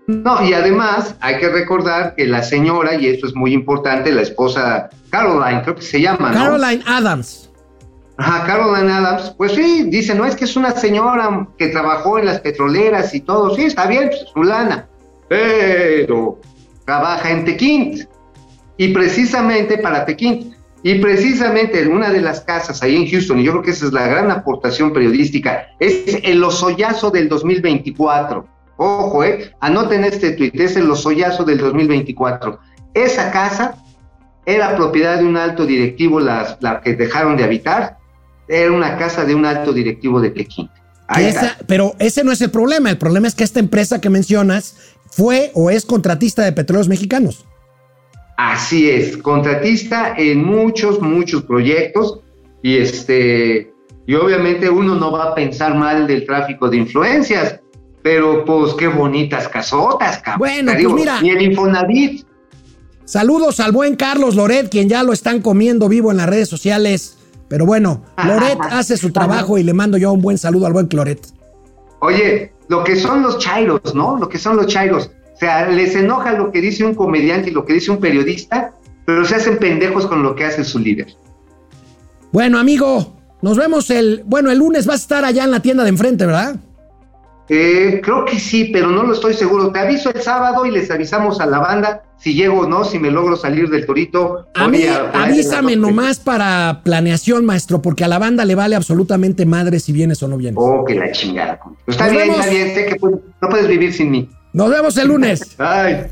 [0.09, 4.23] No, y además hay que recordar que la señora, y esto es muy importante, la
[4.23, 6.33] esposa Caroline, creo que se llama.
[6.33, 7.51] Caroline Adams.
[8.19, 12.27] Ajá, Caroline Adams, pues sí, dice, no es que es una señora que trabajó en
[12.27, 14.87] las petroleras y todo, sí, está bien, pues, su lana,
[15.29, 16.39] pero
[16.85, 18.03] trabaja en Tequint.
[18.77, 23.45] Y precisamente para Tequint Y precisamente en una de las casas ahí en Houston, y
[23.45, 28.49] yo creo que esa es la gran aportación periodística, es el osollazo del 2024.
[28.79, 32.59] Ojo, eh, anoten este tuit, es el osollazo del 2024.
[32.95, 33.77] Esa casa
[34.45, 37.99] era propiedad de un alto directivo, las, la que dejaron de habitar,
[38.49, 40.69] era una casa de un alto directivo de Pekín.
[41.17, 42.91] Esa- pero ese no es el problema.
[42.91, 44.75] El problema es que esta empresa que mencionas
[45.11, 47.45] fue o es contratista de petróleos mexicanos.
[48.37, 52.21] Así es, contratista en muchos, muchos proyectos
[52.63, 53.73] y este,
[54.07, 57.61] y obviamente uno no va a pensar mal del tráfico de influencias,
[58.03, 60.39] pero pues qué bonitas casotas, cabrón.
[60.39, 61.21] Bueno, pues mira.
[61.21, 62.27] Ni el Infonavit.
[63.05, 67.19] Saludos al buen Carlos Loret, quien ya lo están comiendo vivo en las redes sociales.
[67.49, 70.89] Pero bueno, Loret hace su trabajo y le mando yo un buen saludo al buen
[70.91, 71.21] Loret.
[72.01, 74.17] Oye, lo que son los chairos, ¿no?
[74.19, 75.11] Lo que son los chairos.
[75.43, 78.75] O sea, les enoja lo que dice un comediante y lo que dice un periodista,
[79.05, 81.09] pero se hacen pendejos con lo que hace su líder.
[82.31, 84.23] Bueno, amigo, nos vemos el.
[84.25, 86.55] Bueno, el lunes vas a estar allá en la tienda de enfrente, ¿verdad?
[87.49, 89.73] Eh, creo que sí, pero no lo estoy seguro.
[89.73, 93.01] Te aviso el sábado y les avisamos a la banda si llego o no, si
[93.01, 94.47] me logro salir del torito.
[94.55, 99.81] A mí, avísame nomás para planeación, maestro, porque a la banda le vale absolutamente madre
[99.81, 100.55] si vienes o no vienes.
[100.57, 101.59] Oh, que la chingada.
[101.89, 102.39] Está Nos bien, vemos.
[102.39, 102.75] está bien.
[102.77, 104.31] Sé que puedes- no puedes vivir sin mí.
[104.53, 105.55] Nos vemos el lunes.
[105.59, 106.07] Ay.